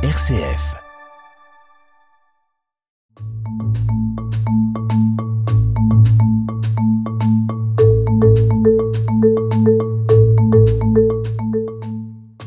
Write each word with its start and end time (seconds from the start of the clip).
RCF. 0.00 0.76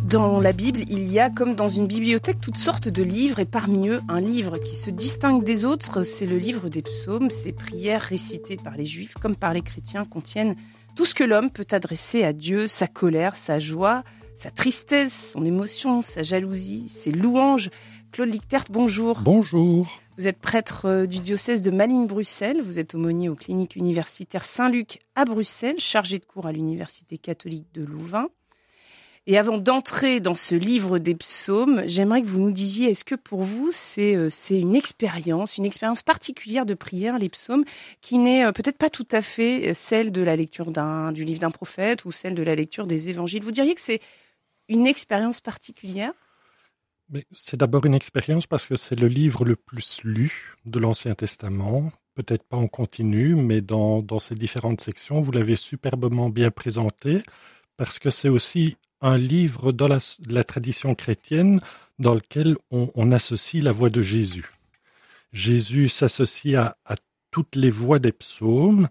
Dans 0.05 0.39
la 0.39 0.53
Bible, 0.53 0.79
il 0.87 1.11
y 1.11 1.19
a, 1.19 1.29
comme 1.29 1.55
dans 1.55 1.67
une 1.67 1.87
bibliothèque, 1.87 2.39
toutes 2.39 2.57
sortes 2.57 2.87
de 2.87 3.03
livres, 3.03 3.39
et 3.39 3.45
parmi 3.45 3.89
eux, 3.89 3.99
un 4.07 4.21
livre 4.21 4.57
qui 4.57 4.77
se 4.77 4.89
distingue 4.89 5.43
des 5.43 5.65
autres, 5.65 6.03
c'est 6.03 6.25
le 6.25 6.37
livre 6.37 6.69
des 6.69 6.81
psaumes. 6.81 7.29
Ces 7.29 7.51
prières 7.51 8.01
récitées 8.01 8.55
par 8.55 8.77
les 8.77 8.85
juifs 8.85 9.15
comme 9.15 9.35
par 9.35 9.53
les 9.53 9.61
chrétiens 9.61 10.05
contiennent 10.05 10.55
tout 10.95 11.05
ce 11.05 11.13
que 11.13 11.25
l'homme 11.25 11.49
peut 11.49 11.67
adresser 11.71 12.23
à 12.23 12.31
Dieu, 12.31 12.69
sa 12.69 12.87
colère, 12.87 13.35
sa 13.35 13.59
joie, 13.59 14.05
sa 14.41 14.49
tristesse, 14.49 15.33
son 15.33 15.45
émotion, 15.45 16.01
sa 16.01 16.23
jalousie, 16.23 16.89
ses 16.89 17.11
louanges. 17.11 17.69
Claude 18.11 18.29
Lichtert, 18.29 18.63
bonjour. 18.71 19.19
Bonjour. 19.21 20.01
Vous 20.17 20.27
êtes 20.27 20.39
prêtre 20.39 20.87
euh, 20.87 21.05
du 21.05 21.19
diocèse 21.19 21.61
de 21.61 21.69
Malines-Bruxelles, 21.69 22.59
vous 22.63 22.79
êtes 22.79 22.95
aumônier 22.95 23.29
aux 23.29 23.35
cliniques 23.35 23.75
universitaires 23.75 24.43
Saint-Luc 24.43 24.97
à 25.13 25.25
Bruxelles, 25.25 25.77
chargé 25.77 26.17
de 26.17 26.25
cours 26.25 26.47
à 26.47 26.51
l'Université 26.51 27.19
catholique 27.19 27.67
de 27.75 27.83
Louvain. 27.83 28.29
Et 29.27 29.37
avant 29.37 29.59
d'entrer 29.59 30.19
dans 30.19 30.33
ce 30.33 30.55
livre 30.55 30.97
des 30.97 31.13
psaumes, 31.13 31.83
j'aimerais 31.85 32.23
que 32.23 32.27
vous 32.27 32.39
nous 32.39 32.51
disiez, 32.51 32.89
est-ce 32.89 33.03
que 33.03 33.13
pour 33.13 33.43
vous, 33.43 33.69
c'est 33.71 34.15
euh, 34.15 34.31
c'est 34.31 34.59
une 34.59 34.75
expérience, 34.75 35.59
une 35.59 35.67
expérience 35.67 36.01
particulière 36.01 36.65
de 36.65 36.73
prière, 36.73 37.19
les 37.19 37.29
psaumes, 37.29 37.63
qui 38.01 38.17
n'est 38.17 38.43
euh, 38.43 38.51
peut-être 38.51 38.79
pas 38.79 38.89
tout 38.89 39.07
à 39.11 39.21
fait 39.21 39.75
celle 39.75 40.11
de 40.11 40.23
la 40.23 40.35
lecture 40.35 40.71
d'un 40.71 41.11
du 41.11 41.25
livre 41.25 41.41
d'un 41.41 41.51
prophète 41.51 42.05
ou 42.05 42.11
celle 42.11 42.33
de 42.33 42.41
la 42.41 42.55
lecture 42.55 42.87
des 42.87 43.09
évangiles? 43.09 43.43
Vous 43.43 43.51
diriez 43.51 43.75
que 43.75 43.81
c'est 43.81 44.01
une 44.67 44.87
expérience 44.87 45.41
particulière? 45.41 46.13
C'est 47.33 47.57
d'abord 47.57 47.85
une 47.85 47.93
expérience 47.93 48.47
parce 48.47 48.67
que 48.67 48.75
c'est 48.75 48.97
le 48.97 49.07
livre 49.07 49.43
le 49.43 49.57
plus 49.57 49.99
lu 50.03 50.55
de 50.65 50.79
l'Ancien 50.79 51.13
Testament, 51.13 51.91
peut-être 52.15 52.43
pas 52.43 52.57
en 52.57 52.67
continu, 52.67 53.35
mais 53.35 53.61
dans, 53.61 54.01
dans 54.01 54.17
différentes 54.31 54.81
sections, 54.81 55.21
vous 55.21 55.31
l'avez 55.31 55.57
superbement 55.57 56.29
bien 56.29 56.51
présenté, 56.51 57.23
parce 57.75 57.99
que 57.99 58.11
c'est 58.11 58.29
aussi 58.29 58.77
un 59.01 59.17
livre 59.17 59.71
dans 59.71 59.87
la, 59.87 60.43
tradition 60.43 60.95
chrétienne 60.95 61.59
dans 61.99 62.13
lequel 62.13 62.57
on, 62.69 63.11
associe 63.11 63.63
la 63.63 63.71
voix 63.71 63.89
de 63.89 64.01
Jésus. 64.01 64.45
Jésus 65.33 65.89
s'associe 65.89 66.55
à, 66.55 66.75
toutes 67.31 67.55
les 67.55 67.69
voix 67.71 67.99
des 67.99 68.11
psaumes. 68.11 68.89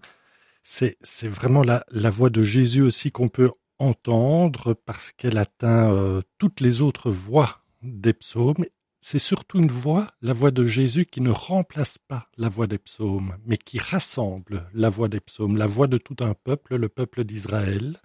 C'est, 0.63 0.97
c'est 1.01 1.27
vraiment 1.27 1.61
la, 1.61 1.85
la, 1.91 2.09
voix 2.09 2.31
de 2.31 2.41
Jésus 2.41 2.81
aussi 2.81 3.11
qu'on 3.11 3.29
peut 3.29 3.51
entendre 3.81 4.73
parce 4.73 5.11
qu'elle 5.11 5.37
atteint 5.37 5.91
euh, 5.91 6.21
toutes 6.37 6.61
les 6.61 6.81
autres 6.81 7.11
voix 7.11 7.63
des 7.81 8.13
psaumes 8.13 8.63
c'est 9.03 9.19
surtout 9.19 9.59
une 9.59 9.71
voix, 9.71 10.07
la 10.21 10.31
voix 10.31 10.51
de 10.51 10.65
Jésus, 10.67 11.07
qui 11.07 11.21
ne 11.21 11.31
remplace 11.31 11.97
pas 11.97 12.29
la 12.37 12.49
voix 12.49 12.67
des 12.67 12.77
psaumes, 12.77 13.35
mais 13.45 13.57
qui 13.57 13.79
rassemble 13.79 14.69
la 14.75 14.89
voix 14.89 15.07
des 15.07 15.19
psaumes, 15.19 15.57
la 15.57 15.65
voix 15.65 15.87
de 15.87 15.97
tout 15.97 16.17
un 16.21 16.35
peuple, 16.35 16.75
le 16.75 16.87
peuple 16.87 17.23
d'Israël. 17.23 17.97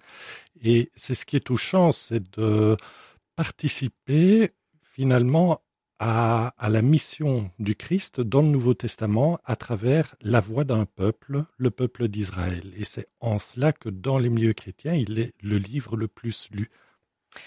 Et 0.62 0.90
c'est 0.96 1.14
ce 1.14 1.26
qui 1.26 1.36
est 1.36 1.40
touchant, 1.40 1.92
c'est 1.92 2.38
de 2.38 2.78
participer 3.36 4.52
finalement 4.80 5.60
à, 5.98 6.54
la 6.68 6.82
mission 6.82 7.50
du 7.58 7.74
Christ 7.74 8.20
dans 8.20 8.42
le 8.42 8.48
Nouveau 8.48 8.74
Testament 8.74 9.38
à 9.44 9.56
travers 9.56 10.14
la 10.20 10.40
voix 10.40 10.64
d'un 10.64 10.84
peuple, 10.84 11.44
le 11.56 11.70
peuple 11.70 12.08
d'Israël. 12.08 12.72
Et 12.76 12.84
c'est 12.84 13.08
en 13.20 13.38
cela 13.38 13.72
que 13.72 13.88
dans 13.88 14.18
les 14.18 14.28
milieux 14.28 14.52
chrétiens, 14.52 14.94
il 14.94 15.18
est 15.18 15.32
le 15.42 15.58
livre 15.58 15.96
le 15.96 16.08
plus 16.08 16.48
lu. 16.52 16.70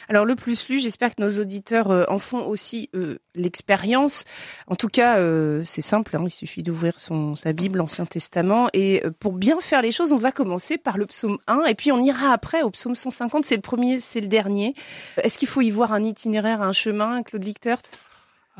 Alors 0.07 0.23
le 0.23 0.35
plus 0.35 0.67
lu, 0.69 0.79
j'espère 0.79 1.15
que 1.15 1.21
nos 1.21 1.39
auditeurs 1.39 1.89
euh, 1.89 2.03
en 2.09 2.19
font 2.19 2.45
aussi 2.45 2.91
euh, 2.95 3.17
l'expérience. 3.33 4.23
En 4.67 4.75
tout 4.75 4.87
cas, 4.87 5.17
euh, 5.17 5.63
c'est 5.65 5.81
simple, 5.81 6.15
hein, 6.15 6.23
il 6.23 6.29
suffit 6.29 6.61
d'ouvrir 6.61 6.93
sa 6.99 7.53
Bible, 7.53 7.79
l'Ancien 7.79 8.05
Testament, 8.05 8.69
et 8.73 9.03
pour 9.19 9.33
bien 9.33 9.59
faire 9.59 9.81
les 9.81 9.91
choses, 9.91 10.11
on 10.11 10.17
va 10.17 10.31
commencer 10.31 10.77
par 10.77 10.99
le 10.99 11.07
psaume 11.07 11.39
1, 11.47 11.65
et 11.65 11.73
puis 11.73 11.91
on 11.91 12.01
ira 12.01 12.31
après 12.31 12.61
au 12.61 12.69
psaume 12.69 12.95
150, 12.95 13.45
c'est 13.45 13.55
le 13.55 13.61
premier, 13.61 13.99
c'est 13.99 14.21
le 14.21 14.27
dernier. 14.27 14.75
Est-ce 15.17 15.39
qu'il 15.39 15.47
faut 15.47 15.61
y 15.61 15.71
voir 15.71 15.91
un 15.91 16.03
itinéraire, 16.03 16.61
un 16.61 16.71
chemin, 16.71 17.23
Claude 17.23 17.43
Lichtert? 17.43 17.81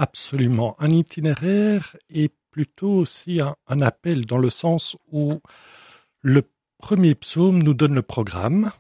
Absolument, 0.02 0.78
un 0.80 0.92
itinéraire 0.92 1.98
et 2.10 2.32
plutôt 2.52 2.94
aussi 2.94 3.42
un, 3.42 3.82
appel 3.82 4.26
dans 4.26 4.38
le 4.38 4.50
sens 4.50 4.96
où 5.12 5.42
le 6.22 6.44
premier 6.78 7.16
psaume 7.16 7.62
nous 7.62 7.74
donne 7.74 7.96
le 7.96 8.02
programme, 8.02 8.72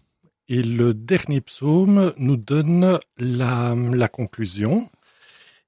et 0.47 0.63
le 0.63 0.93
dernier 0.93 1.41
psaume 1.41 2.13
nous 2.15 2.37
donne 2.37 2.99
la, 3.17 4.07
conclusion. 4.07 4.89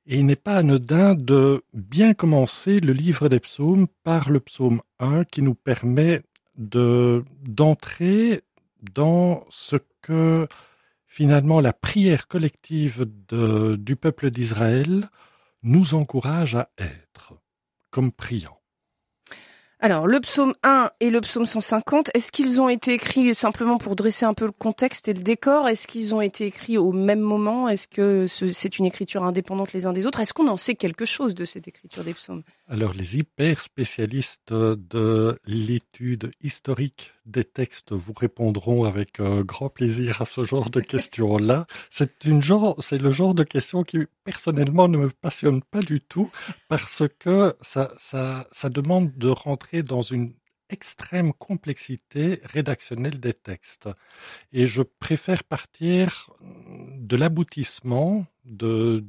Et 0.06 0.20
il 0.20 0.26
n'est 0.26 0.38
pas 0.38 0.56
anodin 0.56 1.16
de 1.16 1.66
bien 1.74 2.14
commencer 2.14 2.80
le 2.80 2.94
livre 2.94 3.28
des 3.28 3.42
psaumes 3.42 3.88
par 4.06 4.30
le 4.30 4.40
psaume 4.40 4.82
1 5.00 5.26
qui 5.26 5.42
nous 5.42 5.54
permet 5.54 6.22
de, 6.56 7.26
d'entrer 7.44 8.40
dans 8.94 9.46
ce 9.50 9.76
que 10.02 10.48
finalement 11.08 11.60
la 11.60 11.74
prière 11.74 12.30
collective 12.30 13.06
du 13.30 13.98
peuple 13.98 14.32
d'Israël 14.32 15.10
nous 15.64 15.94
encourage 15.94 16.56
à 16.56 16.70
être 16.78 17.34
comme 17.90 18.12
priant. 18.12 18.61
Alors, 19.84 20.06
le 20.06 20.20
psaume 20.20 20.54
1 20.62 20.92
et 21.00 21.10
le 21.10 21.22
psaume 21.22 21.48
150, 21.48 22.12
est-ce 22.14 22.32
qu'ils 22.32 22.62
ont 22.62 22.70
été 22.70 22.94
écrits 22.94 23.34
simplement 23.34 23.80
pour 23.80 23.96
dresser 23.96 24.26
un 24.26 24.36
peu 24.36 24.46
le 24.46 24.52
contexte 24.52 25.08
et 25.08 25.14
le 25.14 25.24
décor? 25.24 25.68
Est-ce 25.68 25.88
qu'ils 25.88 26.14
ont 26.14 26.22
été 26.22 26.46
écrits 26.46 26.78
au 26.78 26.92
même 26.92 27.20
moment? 27.20 27.68
Est-ce 27.68 27.88
que 27.88 28.28
c'est 28.28 28.78
une 28.78 28.86
écriture 28.86 29.24
indépendante 29.24 29.74
les 29.74 29.88
uns 29.88 29.92
des 29.92 30.06
autres? 30.06 30.20
Est-ce 30.20 30.36
qu'on 30.36 30.50
en 30.50 30.58
sait 30.58 30.76
quelque 30.76 31.06
chose 31.06 31.34
de 31.34 31.46
cette 31.46 31.68
écriture 31.68 32.04
des 32.04 32.14
psaumes? 32.14 32.44
Alors, 32.68 32.94
les 32.94 33.18
hyper 33.18 33.60
spécialistes 33.60 34.54
de 34.54 35.40
l'étude 35.48 36.30
historique 36.44 37.14
des 37.26 37.44
textes 37.44 37.92
vous 37.92 38.14
répondront 38.14 38.84
avec 38.84 39.20
euh, 39.20 39.44
grand 39.44 39.70
plaisir 39.70 40.22
à 40.22 40.26
ce 40.26 40.44
genre 40.44 40.70
de 40.70 40.80
questions-là. 40.94 41.66
C'est 41.90 42.26
une 42.26 42.42
genre, 42.42 42.76
c'est 42.80 42.98
le 42.98 43.12
genre 43.12 43.34
de 43.34 43.44
questions 43.44 43.84
qui 43.84 44.00
personnellement 44.24 44.88
ne 44.88 44.98
me 44.98 45.10
passionne 45.10 45.62
pas 45.62 45.80
du 45.80 46.02
tout 46.02 46.30
parce 46.68 47.04
que 47.20 47.56
ça, 47.62 47.92
ça, 47.98 48.48
ça 48.52 48.70
demande 48.70 49.12
de 49.18 49.30
rentrer 49.30 49.71
dans 49.74 50.02
une 50.02 50.34
extrême 50.72 51.34
complexité 51.34 52.40
rédactionnelle 52.44 53.20
des 53.20 53.34
textes. 53.34 53.90
Et 54.54 54.68
je 54.68 54.82
préfère 54.82 55.44
partir 55.44 56.32
de 56.42 57.16
l'aboutissement 57.16 58.26
de, 58.46 59.04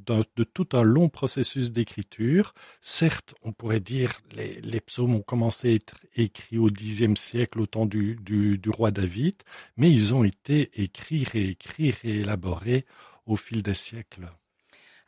tout 0.53 0.67
un 0.73 0.83
long 0.83 1.09
processus 1.09 1.71
d'écriture. 1.71 2.53
Certes, 2.81 3.33
on 3.41 3.53
pourrait 3.53 3.79
dire 3.79 4.19
les, 4.31 4.61
les 4.61 4.81
psaumes 4.81 5.15
ont 5.15 5.21
commencé 5.21 5.69
à 5.69 5.73
être 5.73 5.95
écrits 6.15 6.57
au 6.57 6.69
Xe 6.69 7.15
siècle, 7.15 7.61
au 7.61 7.65
temps 7.65 7.85
du, 7.85 8.15
du, 8.21 8.57
du 8.57 8.69
roi 8.69 8.91
David, 8.91 9.35
mais 9.77 9.89
ils 9.91 10.13
ont 10.13 10.23
été 10.23 10.69
écrits, 10.81 11.23
réécrits, 11.23 11.91
réélaborés 11.91 12.85
au 13.25 13.35
fil 13.35 13.63
des 13.63 13.73
siècles. 13.73 14.29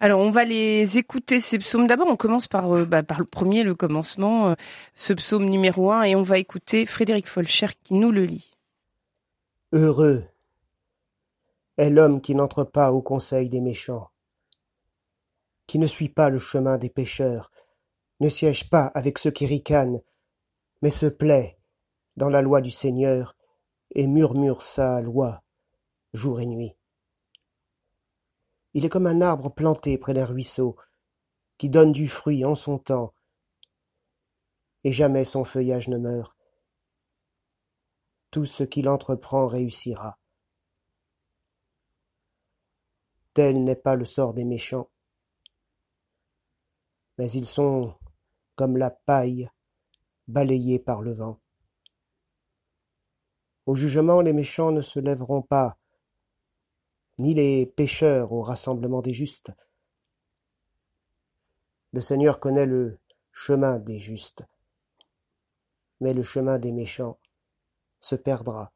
Alors, 0.06 0.20
on 0.20 0.30
va 0.30 0.46
les 0.46 1.00
écouter, 1.00 1.40
ces 1.40 1.58
psaumes. 1.58 1.88
D'abord, 1.88 2.06
on 2.08 2.16
commence 2.16 2.48
par, 2.48 2.72
euh, 2.72 2.86
bah, 2.86 3.02
le 3.18 3.26
premier, 3.26 3.64
le 3.64 3.74
commencement, 3.74 4.50
euh, 4.50 4.54
ce 4.94 5.14
psaume 5.14 5.46
numéro 5.46 5.92
un, 5.92 6.04
et 6.04 6.16
on 6.16 6.22
va 6.22 6.38
écouter 6.38 6.86
Frédéric 6.86 7.26
Folcher 7.26 7.70
qui 7.84 7.96
nous 7.96 8.12
le 8.12 8.24
lit. 8.24 8.56
Heureux 9.72 10.26
est 11.78 11.90
l'homme 11.90 12.22
qui 12.22 12.36
n'entre 12.36 12.64
pas 12.64 12.92
au 12.92 13.02
conseil 13.02 13.50
des 13.50 13.62
méchants, 13.62 14.12
qui 15.66 15.80
ne 15.80 15.88
suit 15.88 16.10
pas 16.10 16.30
le 16.30 16.38
chemin 16.38 16.78
des 16.78 16.92
pécheurs, 16.92 17.50
ne 18.20 18.30
siège 18.30 18.70
pas 18.70 18.92
avec 18.94 19.18
ceux 19.18 19.32
qui 19.32 19.48
ricanent, 19.48 20.02
mais 20.84 20.92
se 20.92 21.08
plaît 21.08 21.58
dans 22.16 22.30
la 22.30 22.44
loi 22.44 22.62
du 22.62 22.70
Seigneur 22.70 23.36
et 23.96 24.06
murmure 24.06 24.62
sa 24.62 25.02
loi 25.02 25.42
jour 26.14 26.42
et 26.42 26.46
nuit. 26.46 26.76
Il 28.76 28.84
est 28.84 28.90
comme 28.90 29.08
un 29.08 29.22
arbre 29.22 29.50
planté 29.50 29.98
près 29.98 30.14
d'un 30.14 30.26
ruisseau, 30.26 30.76
qui 31.58 31.70
donne 31.70 31.94
du 31.94 32.10
fruit 32.10 32.44
en 32.44 32.56
son 32.56 32.78
temps, 32.78 33.14
et 34.84 34.92
jamais 34.92 35.24
son 35.24 35.46
feuillage 35.46 35.88
ne 35.88 35.98
meurt. 35.98 36.38
Tout 38.32 38.44
ce 38.44 38.64
qu'il 38.64 38.90
entreprend 38.90 39.48
réussira. 39.48 40.20
Tel 43.34 43.64
n'est 43.64 43.78
pas 43.78 43.96
le 43.96 44.04
sort 44.04 44.34
des 44.34 44.44
méchants, 44.44 44.90
mais 47.18 47.32
ils 47.32 47.46
sont 47.46 47.98
comme 48.56 48.76
la 48.76 48.90
paille 48.92 49.50
balayée 50.28 50.80
par 50.80 51.02
le 51.02 51.14
vent. 51.14 51.40
Au 53.68 53.76
jugement, 53.76 54.20
les 54.20 54.34
méchants 54.34 54.74
ne 54.74 54.82
se 54.82 55.00
lèveront 55.00 55.44
pas, 55.44 55.78
ni 57.18 57.34
les 57.34 57.66
pécheurs 57.66 58.32
au 58.32 58.42
rassemblement 58.42 59.02
des 59.02 59.14
justes. 59.14 59.52
Le 61.94 62.02
Seigneur 62.02 62.40
connaît 62.40 62.66
le 62.66 63.00
chemin 63.32 63.80
des 63.80 64.00
justes, 64.00 64.44
mais 66.02 66.14
le 66.14 66.24
chemin 66.24 66.60
des 66.60 66.72
méchants 66.72 67.18
se 68.02 68.16
perdra. 68.16 68.72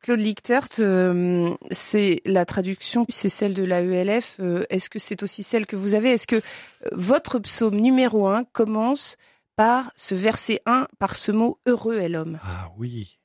Claude 0.00 0.20
Lichtert, 0.20 0.68
euh, 0.78 1.54
c'est 1.70 2.22
la 2.24 2.44
traduction, 2.44 3.04
c'est 3.08 3.28
celle 3.28 3.52
de 3.52 3.64
la 3.64 3.82
ELF. 3.82 4.36
Euh, 4.38 4.64
est-ce 4.70 4.88
que 4.88 4.98
c'est 4.98 5.22
aussi 5.22 5.42
celle 5.42 5.66
que 5.66 5.76
vous 5.76 5.94
avez? 5.94 6.12
Est-ce 6.12 6.26
que 6.26 6.36
euh, 6.36 6.40
votre 6.92 7.40
psaume 7.40 7.76
numéro 7.76 8.28
1 8.28 8.44
commence 8.44 9.16
par 9.56 9.92
ce 9.96 10.14
verset 10.14 10.60
1, 10.66 10.86
par 11.00 11.16
ce 11.16 11.32
mot 11.32 11.58
heureux 11.66 11.98
est 11.98 12.08
l'homme? 12.08 12.38
Ah 12.42 12.70
oui. 12.76 13.18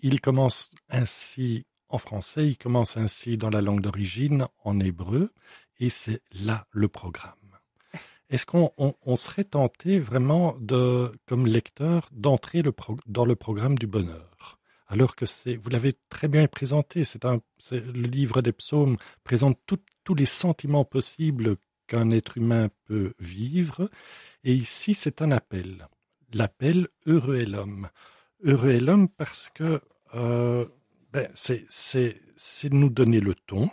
Il 0.00 0.20
commence 0.20 0.72
ainsi 0.90 1.64
en 1.92 1.98
français, 1.98 2.48
il 2.48 2.56
commence 2.56 2.96
ainsi 2.96 3.36
dans 3.36 3.50
la 3.50 3.60
langue 3.60 3.82
d'origine, 3.82 4.46
en 4.64 4.80
hébreu, 4.80 5.30
et 5.78 5.90
c'est 5.90 6.22
là 6.32 6.66
le 6.70 6.88
programme. 6.88 7.34
Est-ce 8.30 8.46
qu'on 8.46 9.16
serait 9.16 9.44
tenté 9.44 10.00
vraiment 10.00 10.56
de, 10.58 11.12
comme 11.26 11.46
lecteur, 11.46 12.08
d'entrer 12.12 12.62
dans 13.06 13.26
le 13.26 13.36
programme 13.36 13.78
du 13.78 13.86
bonheur 13.86 14.58
alors 14.88 15.16
que 15.16 15.24
c'est, 15.24 15.56
vous 15.56 15.70
l'avez 15.70 15.94
très 16.10 16.28
bien 16.28 16.46
présenté, 16.46 17.02
c'est 17.04 17.24
le 17.24 18.02
livre 18.02 18.42
des 18.42 18.52
psaumes 18.52 18.98
présente 19.24 19.58
tous 20.04 20.14
les 20.14 20.26
sentiments 20.26 20.84
possibles 20.84 21.56
qu'un 21.86 22.10
être 22.10 22.36
humain 22.36 22.68
peut 22.84 23.14
vivre, 23.18 23.88
et 24.44 24.52
ici 24.52 24.92
c'est 24.92 25.22
un 25.22 25.30
appel, 25.30 25.88
l'appel 26.34 26.88
heureux 27.06 27.38
est 27.38 27.46
l'homme, 27.46 27.88
heureux 28.44 28.72
est 28.72 28.80
l'homme 28.80 29.08
parce 29.08 29.48
que 29.54 29.80
euh, 30.14 30.66
ben, 31.12 31.28
c'est, 31.34 31.66
nous 32.70 32.90
donner 32.90 33.20
le 33.20 33.34
ton, 33.34 33.70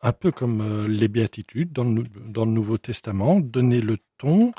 un 0.00 0.12
peu 0.12 0.32
comme 0.32 0.60
euh, 0.60 0.88
les 0.88 1.08
béatitudes 1.08 1.72
dans 1.72 1.84
dans 1.84 2.44
le 2.44 2.50
Nouveau 2.50 2.78
Testament, 2.78 3.40
donner 3.40 3.80
le 3.80 3.98
ton, 4.18 4.52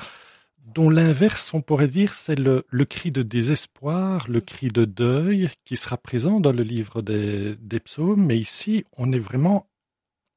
dont 0.60 0.90
l'inverse, 0.90 1.54
on 1.54 1.62
pourrait 1.62 1.90
dire, 1.90 2.14
c'est 2.14 2.40
le, 2.40 2.64
cri 2.86 3.12
de 3.12 3.22
désespoir, 3.22 4.30
le 4.30 4.40
cri 4.42 4.70
de 4.70 4.86
deuil 4.86 5.50
qui 5.66 5.76
sera 5.76 5.98
présent 5.98 6.40
dans 6.40 6.54
le 6.54 6.64
livre 6.64 7.02
des, 7.02 7.56
des 7.58 7.80
psaumes, 7.80 8.26
mais 8.26 8.38
ici, 8.38 8.86
on 8.98 9.12
est 9.12 9.20
vraiment 9.20 9.68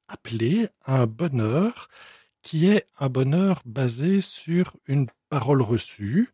appelé 0.09 0.69
à 0.85 1.01
un 1.01 1.07
bonheur 1.07 1.89
qui 2.43 2.69
est 2.69 2.87
un 2.99 3.09
bonheur 3.09 3.63
basé 3.65 4.21
sur 4.21 4.77
une 4.87 5.09
parole 5.29 5.63
reçue, 5.63 6.31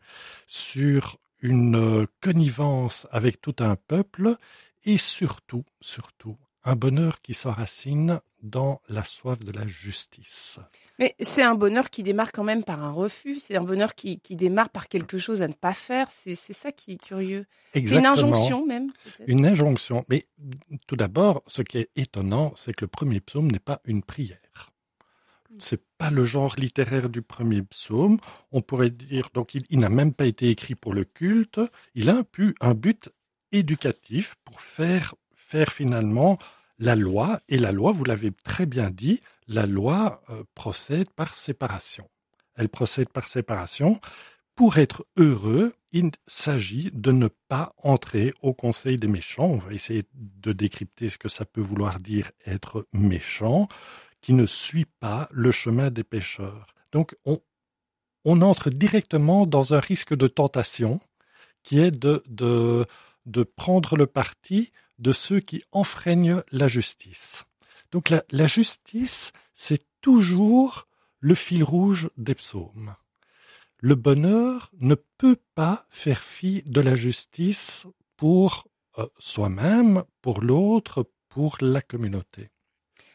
sur 0.46 1.18
une 1.40 2.06
connivence 2.20 3.06
avec 3.10 3.40
tout 3.40 3.56
un 3.60 3.76
peuple, 3.76 4.36
et 4.84 4.98
surtout, 4.98 5.64
surtout, 5.80 6.36
un 6.64 6.76
bonheur 6.76 7.20
qui 7.20 7.34
s'enracine 7.34 8.20
dans 8.42 8.80
la 8.88 9.04
soif 9.04 9.42
de 9.42 9.52
la 9.52 9.66
justice. 9.66 10.58
Mais 10.98 11.14
c'est 11.20 11.42
un 11.42 11.54
bonheur 11.54 11.90
qui 11.90 12.02
démarre 12.02 12.32
quand 12.32 12.44
même 12.44 12.64
par 12.64 12.82
un 12.82 12.90
refus, 12.90 13.40
c'est 13.40 13.56
un 13.56 13.62
bonheur 13.62 13.94
qui, 13.94 14.20
démarre 14.30 14.70
par 14.70 14.88
quelque 14.88 15.18
chose 15.18 15.42
à 15.42 15.48
ne 15.48 15.52
pas 15.52 15.72
faire, 15.72 16.08
c'est 16.10 16.34
ça 16.34 16.72
qui 16.72 16.92
est 16.92 17.02
curieux. 17.02 17.46
C'est 17.72 17.80
une 17.80 18.06
injonction 18.06 18.66
même. 18.66 18.92
Une 19.26 19.46
injonction, 19.46 20.04
mais 20.08 20.26
tout 20.86 20.96
d'abord, 20.96 21.42
ce 21.46 21.62
qui 21.62 21.78
est 21.78 21.90
étonnant, 21.96 22.52
c'est 22.56 22.74
que 22.74 22.84
le 22.84 22.88
premier 22.88 23.20
psaume 23.20 23.50
n'est 23.50 23.58
pas 23.58 23.80
une 23.84 24.02
prière. 24.02 24.38
Hmm. 25.50 25.56
C'est 25.58 25.82
pas 25.98 26.10
le 26.10 26.24
genre 26.24 26.54
littéraire 26.56 27.08
du 27.08 27.22
premier 27.22 27.62
psaume. 27.62 28.18
On 28.50 28.60
pourrait 28.60 28.90
dire, 28.90 29.30
donc 29.34 29.54
il, 29.54 29.78
n'a 29.78 29.88
même 29.88 30.12
pas 30.12 30.26
été 30.26 30.50
écrit 30.50 30.74
pour 30.74 30.94
le 30.94 31.04
culte. 31.04 31.60
Il 31.94 32.10
a 32.10 32.16
un, 32.16 32.24
un 32.60 32.74
but 32.74 33.10
éducatif 33.52 34.34
pour 34.44 34.60
faire 34.60 35.14
faire 35.52 35.72
finalement 35.72 36.38
la 36.78 36.96
loi, 36.96 37.40
et 37.48 37.58
la 37.58 37.72
loi, 37.72 37.92
vous 37.92 38.04
l'avez 38.04 38.32
très 38.44 38.66
bien 38.66 38.90
dit, 38.90 39.20
la 39.46 39.66
loi 39.66 40.22
euh, 40.30 40.42
procède 40.54 41.10
par 41.10 41.34
séparation. 41.34 42.08
Elle 42.56 42.68
procède 42.68 43.10
par 43.10 43.28
séparation. 43.28 44.00
Pour 44.54 44.78
être 44.78 45.06
heureux, 45.16 45.74
il 45.92 46.10
s'agit 46.26 46.90
de 46.92 47.12
ne 47.12 47.28
pas 47.48 47.74
entrer 47.78 48.34
au 48.42 48.54
conseil 48.54 48.96
des 48.96 49.08
méchants. 49.08 49.46
On 49.46 49.58
va 49.58 49.72
essayer 49.72 50.04
de 50.14 50.52
décrypter 50.52 51.08
ce 51.08 51.18
que 51.18 51.28
ça 51.28 51.44
peut 51.44 51.60
vouloir 51.60 52.00
dire 52.00 52.32
être 52.46 52.86
méchant, 52.92 53.68
qui 54.20 54.32
ne 54.32 54.46
suit 54.46 54.86
pas 55.00 55.28
le 55.30 55.50
chemin 55.50 55.90
des 55.90 56.04
pécheurs. 56.04 56.74
Donc 56.92 57.14
on, 57.24 57.40
on 58.24 58.40
entre 58.40 58.70
directement 58.70 59.46
dans 59.46 59.74
un 59.74 59.80
risque 59.80 60.14
de 60.14 60.28
tentation 60.28 61.00
qui 61.62 61.80
est 61.80 61.90
de, 61.90 62.22
de, 62.26 62.86
de 63.26 63.42
prendre 63.42 63.96
le 63.96 64.06
parti 64.06 64.72
de 64.98 65.12
ceux 65.12 65.40
qui 65.40 65.62
enfreignent 65.72 66.42
la 66.50 66.68
justice. 66.68 67.44
Donc 67.90 68.10
la, 68.10 68.46
justice, 68.46 69.32
c'est 69.54 69.84
toujours 70.00 70.86
le 71.20 71.34
fil 71.34 71.62
rouge 71.62 72.08
des 72.16 72.34
psaumes. 72.34 72.94
Le 73.78 73.94
bonheur 73.94 74.70
ne 74.80 74.94
peut 74.94 75.38
pas 75.54 75.86
faire 75.90 76.22
fi 76.22 76.62
de 76.66 76.80
la 76.80 76.96
justice 76.96 77.86
pour 78.16 78.68
euh, 78.98 79.06
soi-même, 79.18 80.04
pour 80.22 80.40
l'autre, 80.40 81.10
pour 81.28 81.56
la 81.60 81.82
communauté. 81.82 82.50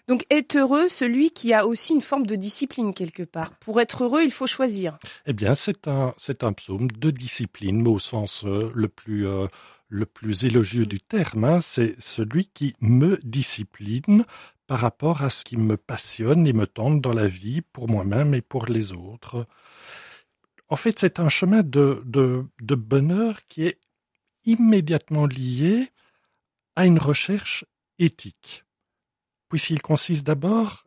Donc 0.07 0.25
est 0.30 0.56
heureux 0.56 0.88
celui 0.88 1.31
qui 1.31 1.54
a 1.54 1.68
aussi 1.68 1.94
une 1.94 2.01
forme 2.01 2.25
de 2.25 2.36
discipline 2.36 2.94
quelque 2.94 3.24
part. 3.24 3.51
Pour 3.59 3.81
être 3.81 4.06
heureux, 4.06 4.24
il 4.24 4.31
faut 4.31 4.48
choisir. 4.48 4.98
Eh 5.25 5.33
bien, 5.33 5.54
c'est 5.54 5.88
un, 5.88 6.13
c'est 6.18 6.44
un 6.44 6.54
psaume 6.54 6.89
de 6.89 7.12
discipline, 7.12 7.81
mais 7.81 7.89
au 7.89 8.00
sens 8.00 8.45
euh, 8.45 8.71
le 8.74 8.88
plus 8.88 9.27
euh, 9.27 9.48
le 9.89 10.06
plus 10.06 10.44
élogieux 10.44 10.86
du 10.86 11.00
terme, 11.00 11.44
hein, 11.44 11.62
c'est 11.62 11.95
celui 12.00 12.45
qui 12.48 12.75
me 12.81 13.19
discipline 13.24 14.25
par 14.68 14.80
rapport 14.80 15.22
à 15.24 15.30
ce 15.30 15.45
qui 15.45 15.57
me 15.57 15.78
passionne 15.78 16.45
et 16.45 16.54
me 16.54 16.68
tente 16.68 17.01
dans 17.01 17.13
la 17.13 17.28
vie 17.28 17.62
pour 17.62 17.88
moi-même 17.88 18.34
et 18.34 18.42
pour 18.42 18.66
les 18.66 18.92
autres. 18.92 19.48
En 20.69 20.75
fait, 20.75 21.00
c'est 21.00 21.19
un 21.19 21.30
chemin 21.30 21.63
de, 21.63 22.04
bonheur 22.60 23.39
qui 23.48 23.66
est 23.66 23.80
immédiatement 24.44 25.25
lié 25.25 25.90
à 26.75 26.86
une 26.86 27.00
recherche 27.00 27.66
éthique, 27.98 28.66
puisqu'il 29.50 29.81
consiste 29.81 30.25
d'abord 30.25 30.86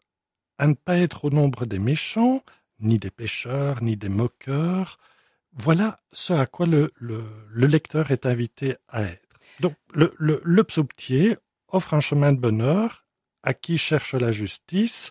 à 0.59 0.67
ne 0.67 0.75
pas 0.75 0.99
être 0.99 1.25
au 1.25 1.31
nombre 1.31 1.65
des 1.65 1.79
méchants, 1.79 2.43
ni 2.81 2.99
des 2.99 3.11
pécheurs, 3.11 3.83
ni 3.83 3.97
des 3.97 4.11
moqueurs, 4.11 4.99
voilà 5.53 6.01
ce 6.13 6.33
à 6.33 6.47
quoi 6.47 6.67
le, 6.67 6.93
lecteur 7.55 8.11
est 8.11 8.27
invité 8.27 8.77
à 8.89 9.03
être. 9.03 9.29
Donc 9.61 9.75
le, 9.93 10.15
le, 10.19 10.65
psautier 10.65 11.37
offre 11.69 11.95
un 11.95 12.01
chemin 12.01 12.33
de 12.33 12.39
bonheur 12.39 13.07
à 13.43 13.55
qui 13.55 13.79
cherche 13.79 14.15
la 14.15 14.33
justice 14.33 15.11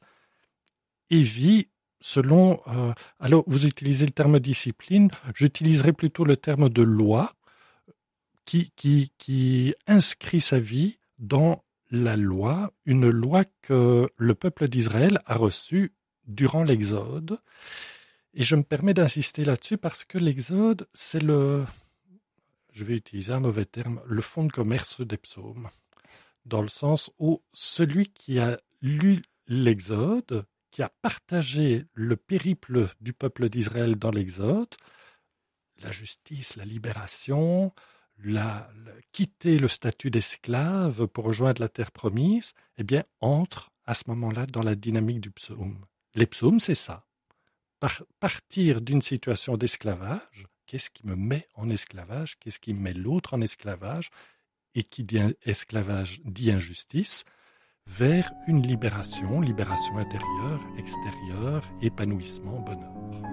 et 1.10 1.22
vit 1.22 1.70
selon... 2.00 2.62
Euh, 2.68 2.94
alors 3.20 3.44
vous 3.48 3.66
utilisez 3.66 4.06
le 4.06 4.12
terme 4.12 4.40
discipline, 4.40 5.10
j'utiliserai 5.36 5.94
plutôt 5.94 6.26
le 6.26 6.38
terme 6.38 6.70
de 6.70 6.82
loi 6.82 7.34
qui, 8.46 8.72
qui, 8.76 9.12
qui 9.18 9.76
inscrit 9.88 10.42
sa 10.42 10.60
vie 10.60 10.98
dans 11.20 11.64
la 11.92 12.16
loi, 12.16 12.72
une 12.86 13.10
loi 13.10 13.44
que 13.62 14.10
le 14.16 14.36
peuple 14.36 14.68
d'Israël 14.68 15.20
a 15.26 15.36
reçue 15.36 15.94
durant 16.26 16.64
l'Exode 16.64 17.40
et 18.34 18.44
je 18.44 18.56
me 18.56 18.64
permets 18.64 18.94
d'insister 18.94 19.44
là-dessus 19.44 19.78
parce 19.78 20.06
que 20.06 20.18
l'Exode, 20.18 20.88
c'est 20.94 21.22
le, 21.22 21.66
je 22.72 22.84
vais 22.84 22.96
utiliser 22.96 23.34
un 23.34 23.40
mauvais 23.40 23.66
terme, 23.66 24.02
le 24.06 24.22
fonds 24.22 24.46
de 24.46 24.52
commerce 24.52 25.02
des 25.02 25.18
psaumes. 25.18 25.68
Dans 26.46 26.62
le 26.62 26.68
sens 26.68 27.12
où 27.20 27.42
celui 27.54 28.08
qui 28.08 28.40
a 28.40 28.60
lu 28.82 29.24
l'Exode, 29.48 30.46
qui 30.72 30.84
a 30.84 30.90
partagé 31.02 31.86
le 31.94 32.16
périple 32.16 32.90
du 33.02 33.14
peuple 33.14 33.50
d'Israël 33.50 33.96
dans 33.96 34.12
l'Exode, 34.12 34.76
la 35.80 35.92
justice, 35.92 36.56
la 36.56 36.66
libération, 36.66 37.74
la, 38.24 38.70
quitter 39.12 39.58
le 39.58 39.68
statut 39.68 40.12
d'esclave 40.12 41.08
pour 41.08 41.26
rejoindre 41.26 41.62
la 41.62 41.70
terre 41.70 41.92
promise, 41.92 42.54
eh 42.78 42.84
bien, 42.84 43.04
entre 43.22 43.72
à 43.86 43.94
ce 43.96 44.04
moment-là 44.08 44.46
dans 44.46 44.62
la 44.62 44.76
dynamique 44.76 45.22
du 45.22 45.32
psaume. 45.32 45.84
Les 46.14 46.28
psaumes, 46.28 46.60
c'est 46.60 46.76
ça 46.76 47.09
partir 48.20 48.82
d'une 48.82 49.02
situation 49.02 49.58
d'esclavage, 49.58 50.48
qu'est-ce 50.66 50.90
qui 50.90 51.06
me 51.06 51.16
met 51.16 51.48
en 51.56 51.70
esclavage, 51.70 52.38
qu'est-ce 52.40 52.60
qui 52.60 52.74
met 52.74 52.94
l'autre 52.94 53.34
en 53.34 53.42
esclavage, 53.42 54.10
et 54.76 54.84
qui 54.84 55.04
dit 55.04 55.20
esclavage 55.44 56.22
dit 56.26 56.52
injustice, 56.52 57.26
vers 57.88 58.32
une 58.48 58.62
libération, 58.62 59.42
libération 59.42 59.98
intérieure, 59.98 60.62
extérieure, 60.78 61.64
épanouissement, 61.82 62.60
bonheur. 62.60 63.29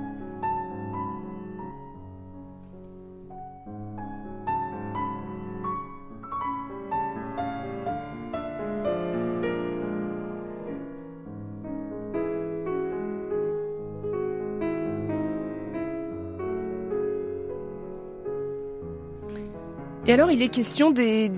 Et 20.08 20.12
alors, 20.12 20.30
il 20.30 20.40
est 20.40 20.48
question 20.50 20.92
de 20.92 21.30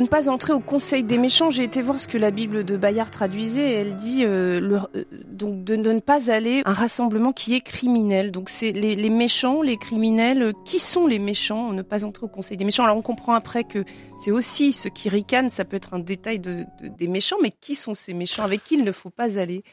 ne 0.00 0.06
pas 0.06 0.28
entrer 0.28 0.52
au 0.52 0.60
conseil 0.60 1.02
des 1.02 1.18
méchants. 1.18 1.50
J'ai 1.50 1.64
été 1.64 1.82
voir 1.82 1.98
ce 1.98 2.06
que 2.06 2.16
la 2.16 2.30
Bible 2.30 2.62
de 2.62 2.76
Bayard 2.76 3.10
traduisait. 3.10 3.72
elle 3.72 3.96
dit 3.96 4.24
euh, 4.24 4.78
euh, 4.94 5.04
donc 5.26 5.64
de, 5.64 5.74
ne 5.74 5.98
pas 5.98 6.30
aller 6.30 6.62
à 6.64 6.70
un 6.70 6.72
rassemblement 6.72 7.32
qui 7.32 7.56
est 7.56 7.60
criminel. 7.62 8.30
Donc 8.30 8.48
c'est 8.48 8.70
les, 8.70 9.10
méchants, 9.10 9.60
les 9.60 9.76
criminels. 9.76 10.52
Qui 10.64 10.78
sont 10.78 11.08
les 11.08 11.18
méchants 11.18 11.72
Ne 11.72 11.82
pas 11.82 12.04
entrer 12.04 12.26
au 12.26 12.28
conseil 12.28 12.56
des 12.56 12.64
méchants. 12.64 12.84
Alors 12.84 12.96
on 12.96 13.02
comprend 13.02 13.34
après 13.34 13.64
que 13.64 13.84
c'est 14.22 14.30
aussi 14.30 14.70
ce 14.70 14.88
qui 14.88 15.08
ricanent. 15.08 15.50
Ça 15.50 15.64
peut 15.64 15.76
être 15.76 15.92
un 15.92 15.98
détail 15.98 16.38
de, 16.38 16.64
des 16.96 17.08
méchants, 17.08 17.38
mais 17.42 17.50
qui 17.50 17.74
sont 17.74 17.94
ces 17.94 18.14
méchants 18.14 18.44
Avec 18.44 18.62
qui 18.62 18.74
il 18.74 18.84
ne 18.84 18.92
faut 18.92 19.10
pas 19.10 19.40
aller? 19.40 19.64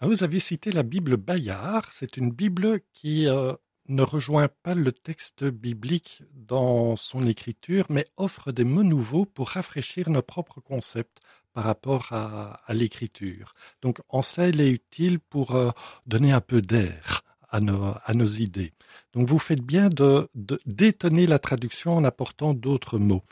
Ah, 0.00 0.06
Vous 0.06 0.24
avez 0.24 0.40
cité 0.40 0.72
la 0.72 0.82
Bible 0.82 1.18
Bayard. 1.18 1.84
C'est 1.92 2.16
une 2.16 2.30
Bible 2.30 2.80
qui 2.94 3.28
euh, 3.28 3.52
ne 3.88 4.02
rejoint 4.02 4.48
pas 4.62 4.74
le 4.74 4.92
texte 4.92 5.44
biblique 5.44 6.22
dans 6.34 6.96
son 6.96 7.22
écriture, 7.22 7.86
mais 7.88 8.06
offre 8.16 8.52
des 8.52 8.64
mots 8.64 8.84
nouveaux 8.84 9.24
pour 9.24 9.48
rafraîchir 9.50 10.10
nos 10.10 10.22
propres 10.22 10.60
concepts 10.60 11.20
par 11.54 11.64
rapport 11.64 12.12
à, 12.12 12.62
l'écriture. 12.68 13.54
Donc 13.82 14.00
en 14.08 14.22
ça, 14.22 14.48
elle 14.48 14.60
est 14.60 14.70
utile 14.70 15.18
pour 15.18 15.54
euh, 15.54 15.70
donner 16.06 16.32
un 16.32 16.40
peu 16.40 16.62
d'air 16.62 17.22
à 17.50 17.60
nos, 17.60 17.94
à 18.04 18.14
nos 18.14 18.26
idées. 18.26 18.74
Donc 19.12 19.28
vous 19.28 19.38
faites 19.38 19.62
bien 19.62 19.88
de, 19.88 20.28
d'étonner 20.34 21.26
la 21.26 21.38
traduction 21.38 21.96
en 21.96 22.04
apportant 22.04 22.54
d'autres 22.54 22.98
mots. 22.98 23.24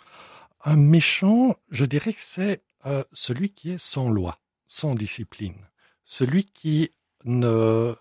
Un 0.64 0.76
méchant, 0.76 1.56
je 1.70 1.84
dirais 1.84 2.12
que 2.12 2.20
c'est 2.20 2.62
euh, 2.86 3.04
celui 3.12 3.50
qui 3.50 3.70
est 3.70 3.78
sans 3.78 4.08
loi, 4.08 4.40
sans 4.66 4.94
discipline, 4.94 5.68
celui 6.02 6.44
qui 6.44 6.90
ne, 7.24 7.94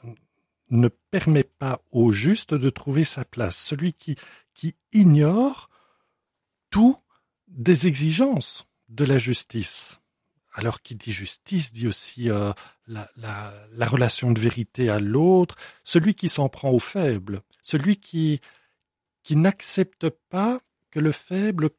ne 0.70 0.88
permet 0.88 1.44
pas 1.44 1.82
au 1.92 2.12
juste 2.12 2.54
de 2.54 2.70
trouver 2.70 3.04
sa 3.04 3.26
place, 3.26 3.58
celui 3.58 3.94
qui, 3.94 4.18
ignore 4.94 5.70
tout 6.70 6.98
des 7.48 7.88
exigences 7.88 8.66
de 8.88 9.04
la 9.04 9.18
justice. 9.18 10.00
Alors 10.54 10.82
qui 10.82 10.96
dit 10.96 11.12
justice 11.12 11.74
dit 11.74 11.88
aussi 11.88 12.30
euh, 12.30 12.54
la, 12.88 13.12
la, 13.18 13.88
relation 13.88 14.32
de 14.32 14.40
vérité 14.40 14.90
à 14.90 15.00
l'autre, 15.00 15.56
celui 15.84 16.16
qui 16.16 16.30
s'en 16.30 16.48
prend 16.48 16.72
au 16.72 16.80
faible, 16.80 17.42
celui 17.62 17.98
qui, 17.98 18.40
qui 19.24 19.36
n'accepte 19.36 20.10
pas 20.30 20.62
que 20.92 21.02
le 21.02 21.12
faible, 21.12 21.72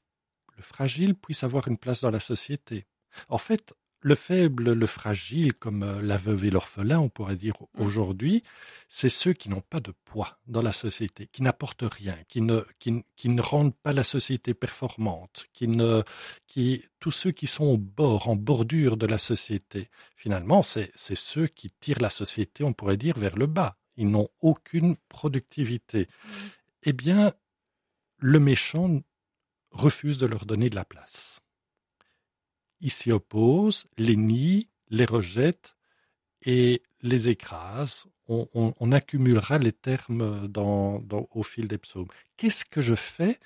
le 0.57 0.63
fragile 0.63 1.15
puisse 1.15 1.43
avoir 1.43 1.69
une 1.69 1.79
place 1.79 2.03
dans 2.03 2.11
la 2.11 2.21
société. 2.21 2.85
En 3.31 3.39
fait, 3.39 3.75
le 4.07 4.15
faible, 4.15 4.73
le 4.73 4.87
fragile, 4.87 5.53
comme 5.53 5.83
euh, 5.83 6.01
la 6.01 6.17
veuve 6.17 6.45
et 6.45 6.51
l'orphelin, 6.51 7.01
on 7.01 7.09
pourrait 7.09 7.35
dire 7.35 7.55
mmh. 7.61 7.83
aujourd'hui, 7.83 8.45
c'est 8.89 9.09
ceux 9.09 9.33
qui 9.33 9.49
n'ont 9.49 9.63
pas 9.69 9.81
de 9.81 9.93
poids 10.05 10.39
dans 10.47 10.63
la 10.63 10.71
société, 10.71 11.27
qui 11.33 11.43
n'apportent 11.43 11.83
rien, 11.83 12.17
qui 12.29 12.41
ne, 12.41 12.65
qui, 12.79 13.03
ne 13.29 13.43
rendent 13.43 13.75
pas 13.75 13.93
la 13.93 14.05
société 14.05 14.55
performante, 14.55 15.47
qui 15.53 15.67
ne, 15.67 16.05
qui, 16.47 16.85
tous 17.01 17.11
ceux 17.11 17.33
qui 17.33 17.49
sont 17.49 17.65
au 17.65 17.79
bord, 17.79 18.29
en 18.29 18.37
bordure 18.37 18.97
de 18.97 19.07
la 19.07 19.19
société. 19.19 19.91
Finalement, 20.15 20.63
c'est, 20.63 20.93
c'est 20.95 21.17
ceux 21.17 21.49
qui 21.49 21.73
tirent 21.73 22.01
la 22.01 22.11
société, 22.11 22.63
on 22.63 22.75
pourrait 22.75 22.97
dire, 22.97 23.19
vers 23.19 23.35
le 23.35 23.47
bas. 23.47 23.77
Ils 23.97 24.09
n'ont 24.09 24.29
aucune 24.41 24.95
productivité. 25.09 26.03
Mmh. 26.03 26.31
Eh 26.85 26.93
bien, 26.93 27.33
le 28.19 28.39
méchant 28.39 29.01
refuse 29.73 30.17
de 30.17 30.27
leur 30.27 30.47
donner 30.47 30.71
de 30.71 30.77
la 30.77 30.85
place 30.85 31.41
il 32.81 32.91
s'y 32.91 33.13
oppose, 33.13 33.87
les 33.97 34.17
nie, 34.17 34.69
les 34.89 35.05
rejette 35.05 35.77
et 36.43 36.83
les 37.03 37.29
écrase. 37.29 38.07
On, 38.29 38.91
accumulera 38.93 39.59
les 39.59 39.73
termes 39.73 40.51
au 40.57 41.43
fil 41.45 41.69
des 41.69 41.79
psaumes. 41.79 42.09
Qu'est-ce 42.37 42.65
que 42.65 42.83
je 42.83 42.97
fais? 42.97 43.39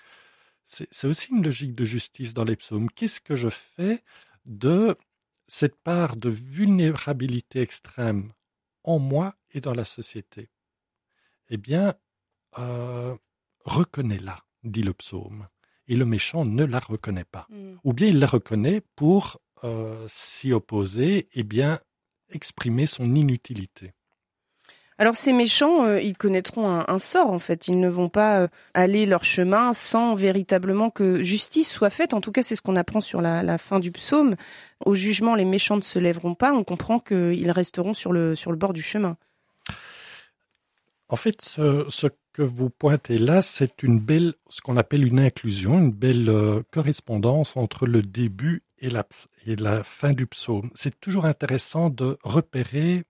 C'est 0.65 1.07
aussi 1.07 1.33
une 1.33 1.45
logique 1.45 1.75
de 1.75 1.85
justice 1.85 2.33
dans 2.33 2.45
les 2.45 2.57
psaumes. 2.57 2.91
Qu'est-ce 2.91 3.21
que 3.21 3.37
je 3.37 3.51
fais 3.51 4.03
de 4.47 4.97
cette 5.49 5.77
part 5.77 6.17
de 6.17 6.31
vulnérabilité 6.31 7.61
extrême 7.61 8.33
en 8.85 8.99
moi 8.99 9.35
et 9.51 9.61
dans 9.61 9.75
la 9.75 9.85
société? 9.85 10.49
Eh 11.51 11.59
bien, 11.59 11.95
euh, 12.59 13.17
reconnais-la, 13.65 14.45
dit 14.65 14.83
le 14.83 14.95
psaume 14.95 15.47
et 15.91 15.97
le 15.97 16.07
méchant 16.07 16.47
ne 16.47 16.65
la 16.65 16.79
reconnaît 16.79 17.25
pas. 17.25 17.47
Hmm. 17.51 17.75
Ou 17.85 17.93
bien 17.93 18.07
il 18.07 18.19
la 18.19 18.27
reconnaît 18.27 18.81
pour 18.97 19.41
euh, 19.65 20.07
s'y 20.07 20.53
opposer 20.53 21.29
et 21.35 21.43
bien 21.43 21.81
exprimer 22.31 22.87
son 22.87 23.15
inutilité. 23.15 23.93
Alors 24.97 25.17
ces 25.17 25.33
méchants, 25.33 25.85
euh, 25.87 26.01
ils 26.01 26.17
connaîtront 26.17 26.69
un, 26.69 26.99
sort 26.99 27.31
en 27.31 27.39
fait. 27.39 27.67
Ils 27.69 27.81
ne 27.81 27.89
vont 27.89 28.09
pas 28.09 28.41
euh, 28.41 28.49
aller 28.73 29.05
leur 29.05 29.25
chemin 29.25 29.73
sans 29.73 30.15
véritablement 30.15 30.91
que 30.91 31.23
justice 31.23 31.71
soit 31.71 31.91
faite. 31.91 32.15
En 32.15 32.21
tout 32.21 32.33
cas, 32.33 32.43
c'est 32.43 32.55
ce 32.55 32.63
qu'on 32.63 32.77
apprend 32.77 33.01
sur 33.01 33.21
la, 33.21 33.59
fin 33.59 33.81
du 33.81 33.91
psaume. 33.91 34.37
Au 34.85 34.95
jugement, 34.95 35.35
les 35.35 35.47
méchants 35.47 35.77
ne 35.77 35.83
se 35.83 35.99
lèveront 35.99 36.35
pas. 36.35 36.53
On 36.53 36.65
comprend 36.65 37.01
qu'ils 37.01 37.51
resteront 37.51 37.95
sur 37.95 38.13
le, 38.13 38.37
sur 38.37 38.53
le 38.53 38.59
bord 38.59 38.75
du 38.75 38.83
chemin. 38.83 39.17
En 41.11 41.17
fait, 41.17 41.43
ce, 41.43 42.07
que 42.33 42.43
vous 42.43 42.71
pointez 42.71 43.19
là, 43.19 43.43
c'est 43.43 43.83
une 43.83 43.99
belle, 43.99 44.35
ce 44.49 44.61
qu'on 44.61 44.77
appelle 44.77 45.05
une 45.05 45.19
inclusion, 45.19 45.79
une 45.81 45.91
belle 45.91 46.29
euh, 46.29 46.63
correspondance 46.71 47.57
entre 47.57 47.85
le 47.87 48.03
début 48.03 48.63
et 48.79 48.91
la, 48.91 49.05
et 49.45 49.57
la 49.57 49.83
fin 49.83 50.13
du 50.13 50.29
psaume. 50.29 50.71
C'est 50.75 51.01
toujours 51.01 51.25
intéressant 51.25 51.91
de 51.91 52.17
repérer 52.23 53.03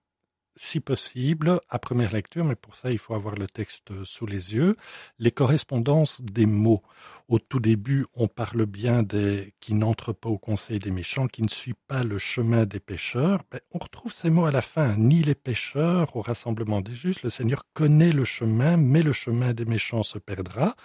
si 0.61 0.79
possible, 0.79 1.59
à 1.69 1.79
première 1.79 2.13
lecture, 2.13 2.45
mais 2.45 2.55
pour 2.55 2.75
ça 2.75 2.91
il 2.91 2.99
faut 2.99 3.15
avoir 3.15 3.33
le 3.33 3.47
texte 3.47 4.03
sous 4.03 4.27
les 4.27 4.53
yeux, 4.53 4.77
les 5.17 5.31
correspondances 5.31 6.21
des 6.21 6.45
mots. 6.45 6.83
Au 7.29 7.39
tout 7.39 7.59
début, 7.59 8.05
on 8.13 8.27
parle 8.27 8.67
bien 8.67 9.01
des 9.01 9.55
qui 9.59 9.73
n'entrent 9.73 10.13
pas 10.13 10.29
au 10.29 10.37
conseil 10.37 10.77
des 10.77 10.91
méchants, 10.91 11.25
qui 11.25 11.41
ne 11.41 11.49
suit 11.49 11.73
pas 11.87 12.03
le 12.03 12.19
chemin 12.19 12.67
des 12.67 12.79
pécheurs. 12.79 13.41
Ben, 13.49 13.59
on 13.71 13.79
retrouve 13.79 14.13
ces 14.13 14.29
mots 14.29 14.45
à 14.45 14.51
la 14.51 14.61
fin. 14.61 14.95
Ni 14.97 15.23
les 15.23 15.33
pécheurs 15.33 16.15
au 16.15 16.21
rassemblement 16.21 16.81
des 16.81 16.93
justes. 16.93 17.23
Le 17.23 17.31
Seigneur 17.31 17.63
connaît 17.73 18.11
le 18.11 18.23
chemin, 18.23 18.77
mais 18.77 19.01
le 19.01 19.13
chemin 19.13 19.53
des 19.53 19.65
méchants 19.65 20.03
se 20.03 20.19
perdra. 20.19 20.75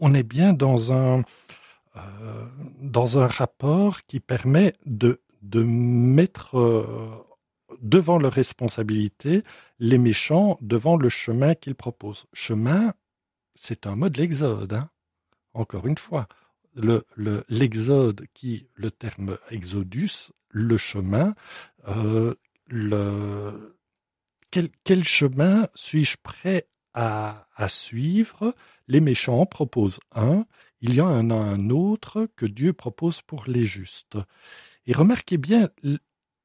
On 0.00 0.12
est 0.12 0.24
bien 0.24 0.54
dans 0.54 0.92
un 0.92 1.22
euh, 1.94 2.46
dans 2.80 3.18
un 3.20 3.28
rapport 3.28 4.04
qui 4.06 4.18
permet 4.18 4.72
de 4.86 5.20
de 5.42 5.62
mettre 5.62 6.58
euh, 6.58 7.24
devant 7.80 8.18
leurs 8.18 8.32
responsabilités, 8.32 9.42
les 9.78 9.98
méchants 9.98 10.58
devant 10.60 10.96
le 10.96 11.08
chemin 11.08 11.54
qu'ils 11.54 11.74
proposent. 11.74 12.26
Chemin, 12.32 12.94
c'est 13.54 13.86
un 13.86 13.96
mot 13.96 14.08
de 14.08 14.18
l'Exode. 14.18 14.72
Hein. 14.72 14.90
Encore 15.52 15.86
une 15.86 15.98
fois, 15.98 16.28
le, 16.74 17.04
l'exode 17.48 18.26
qui, 18.34 18.66
le 18.74 18.90
terme 18.90 19.38
exodus, 19.50 20.32
le 20.48 20.76
chemin, 20.76 21.34
euh, 21.88 22.34
le, 22.66 23.76
quel, 24.50 25.04
chemin 25.04 25.68
suis-je 25.74 26.16
prêt 26.22 26.66
à, 26.94 27.46
à, 27.56 27.68
suivre? 27.68 28.54
Les 28.86 29.00
méchants 29.00 29.40
en 29.40 29.46
proposent 29.46 30.00
un, 30.12 30.46
il 30.80 30.94
y 30.94 31.00
en 31.00 31.30
a 31.30 31.34
un 31.34 31.70
autre 31.70 32.26
que 32.36 32.46
Dieu 32.46 32.72
propose 32.72 33.22
pour 33.22 33.44
les 33.46 33.66
justes. 33.66 34.18
Et 34.86 34.92
remarquez 34.92 35.38
bien 35.38 35.70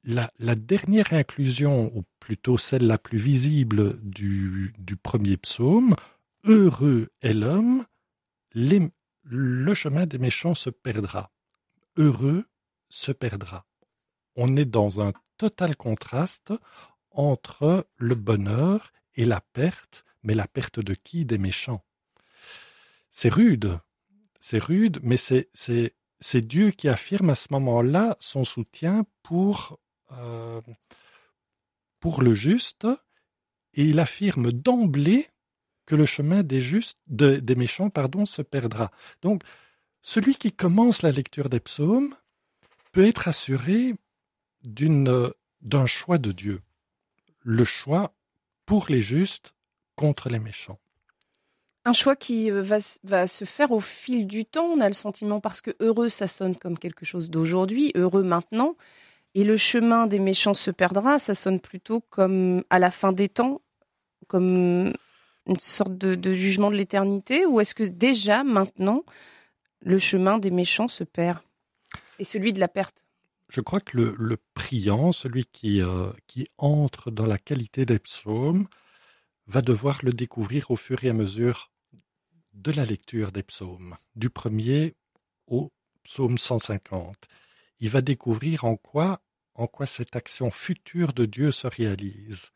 la, 0.03 0.55
dernière 0.55 1.13
inclusion, 1.13 1.91
ou 1.95 2.03
plutôt 2.19 2.57
celle 2.57 2.87
la 2.87 2.97
plus 2.97 3.17
visible 3.17 3.99
du, 4.01 4.73
premier 5.01 5.37
psaume, 5.37 5.95
Heureux 6.45 7.09
est 7.21 7.33
l'homme, 7.33 7.85
le 8.53 9.73
chemin 9.73 10.05
des 10.05 10.17
méchants 10.17 10.55
se 10.55 10.69
perdra. 10.69 11.31
Heureux 11.97 12.45
se 12.89 13.11
perdra. 13.11 13.65
On 14.35 14.55
est 14.55 14.65
dans 14.65 15.01
un 15.01 15.11
total 15.37 15.75
contraste 15.75 16.53
entre 17.11 17.85
le 17.97 18.15
bonheur 18.15 18.91
et 19.15 19.25
la 19.25 19.41
perte, 19.41 20.05
mais 20.23 20.33
la 20.33 20.47
perte 20.47 20.79
de 20.79 20.93
qui? 20.93 21.25
Des 21.25 21.37
méchants. 21.37 21.83
C'est 23.11 23.29
rude, 23.29 23.79
c'est 24.39 24.63
rude, 24.63 24.99
mais 25.03 25.17
c'est, 25.17 25.49
c'est 25.53 26.41
Dieu 26.41 26.71
qui 26.71 26.87
affirme 26.87 27.31
à 27.31 27.35
ce 27.35 27.47
moment-là 27.51 28.15
son 28.19 28.43
soutien 28.43 29.05
pour 29.23 29.79
euh, 30.17 30.61
pour 31.99 32.21
le 32.21 32.33
juste, 32.33 32.87
et 33.73 33.83
il 33.83 33.99
affirme 33.99 34.51
d'emblée 34.51 35.27
que 35.85 35.95
le 35.95 36.05
chemin 36.05 36.43
des 36.43 36.61
justes, 36.61 36.99
des 37.07 37.55
méchants, 37.55 37.89
pardon, 37.89 38.25
se 38.25 38.41
perdra. 38.41 38.91
Donc, 39.21 39.43
celui 40.01 40.35
qui 40.35 40.51
commence 40.51 41.01
la 41.01 41.11
lecture 41.11 41.49
des 41.49 41.59
psaumes 41.59 42.15
peut 42.91 43.07
être 43.07 43.27
assuré 43.27 43.95
d'une, 44.63 45.31
d'un 45.61 45.85
choix 45.85 46.17
de 46.17 46.31
Dieu. 46.31 46.61
Le 47.41 47.65
choix 47.65 48.13
pour 48.65 48.87
les 48.89 49.01
justes 49.01 49.53
contre 49.95 50.29
les 50.29 50.39
méchants. 50.39 50.79
Un 51.85 51.93
choix 51.93 52.15
qui 52.15 52.51
euh, 52.51 52.61
va, 52.61 52.77
va, 53.03 53.25
se 53.25 53.45
faire 53.45 53.71
au 53.71 53.79
fil 53.79 54.27
du 54.27 54.45
temps. 54.45 54.65
On 54.65 54.79
a 54.79 54.87
le 54.87 54.93
sentiment 54.93 55.39
parce 55.39 55.61
que 55.61 55.71
heureux, 55.79 56.09
ça 56.09 56.27
sonne 56.27 56.55
comme 56.55 56.77
quelque 56.77 57.05
chose 57.05 57.29
d'aujourd'hui, 57.29 57.91
heureux 57.95 58.23
maintenant. 58.23 58.75
Et 59.35 59.43
le 59.43 59.57
chemin 59.57 60.07
des 60.07 60.19
méchants 60.19 60.53
se 60.53 60.71
perdra, 60.71 61.19
ça 61.19 61.35
sonne 61.35 61.59
plutôt 61.59 62.01
comme 62.09 62.63
à 62.69 62.79
la 62.79 62.91
fin 62.91 63.11
des 63.11 63.29
temps, 63.29 63.61
comme 64.27 64.93
une 65.45 65.59
sorte 65.59 65.97
de, 65.97 66.33
jugement 66.33 66.69
de 66.69 66.75
l'éternité, 66.75 67.45
ou 67.45 67.59
est-ce 67.59 67.75
que 67.75 67.83
déjà, 67.83 68.43
maintenant, 68.43 69.03
le 69.81 69.97
chemin 69.97 70.37
des 70.37 70.51
méchants 70.51 70.87
se 70.87 71.03
perd 71.03 71.39
Et 72.17 72.23
celui 72.23 72.53
de 72.53 72.59
la 72.59 72.67
perte? 72.67 73.03
Je 73.49 73.61
crois 73.61 73.79
que 73.79 73.97
le, 73.97 74.37
priant, 74.53 75.11
celui 75.11 75.45
qui, 75.45 75.81
euh, 75.81 76.11
qui 76.27 76.47
entre 76.57 77.09
dans 77.09 77.25
la 77.25 77.39
qualité 77.39 77.85
des 77.85 77.97
psaumes, 77.97 78.67
va 79.47 79.61
devoir 79.63 79.99
le 80.03 80.11
découvrir 80.11 80.69
au 80.69 80.75
fur 80.75 81.03
et 81.03 81.09
à 81.09 81.13
mesure 81.13 81.71
de 82.53 82.71
la 82.71 82.85
lecture 82.85 83.31
des 83.31 83.41
psaumes, 83.41 83.95
du 84.15 84.29
premier 84.29 84.95
au 85.47 85.71
psaume 86.03 86.37
150. 86.37 87.27
Il 87.79 87.89
va 87.89 88.01
découvrir 88.01 88.65
en 88.65 88.75
quoi, 88.75 89.21
en 89.55 89.67
quoi 89.67 89.85
cette 89.85 90.15
action 90.15 90.51
future 90.51 91.13
de 91.13 91.25
Dieu 91.25 91.51
se 91.51 91.67
réalise. 91.67 92.51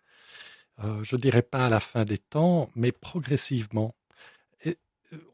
Euh, 0.80 1.04
je 1.04 1.16
dirais 1.16 1.42
pas 1.42 1.66
à 1.66 1.70
la 1.70 1.80
fin 1.80 2.06
des 2.06 2.18
temps, 2.18 2.70
mais 2.76 2.92
progressivement. 2.92 3.96
Euh, 4.66 4.74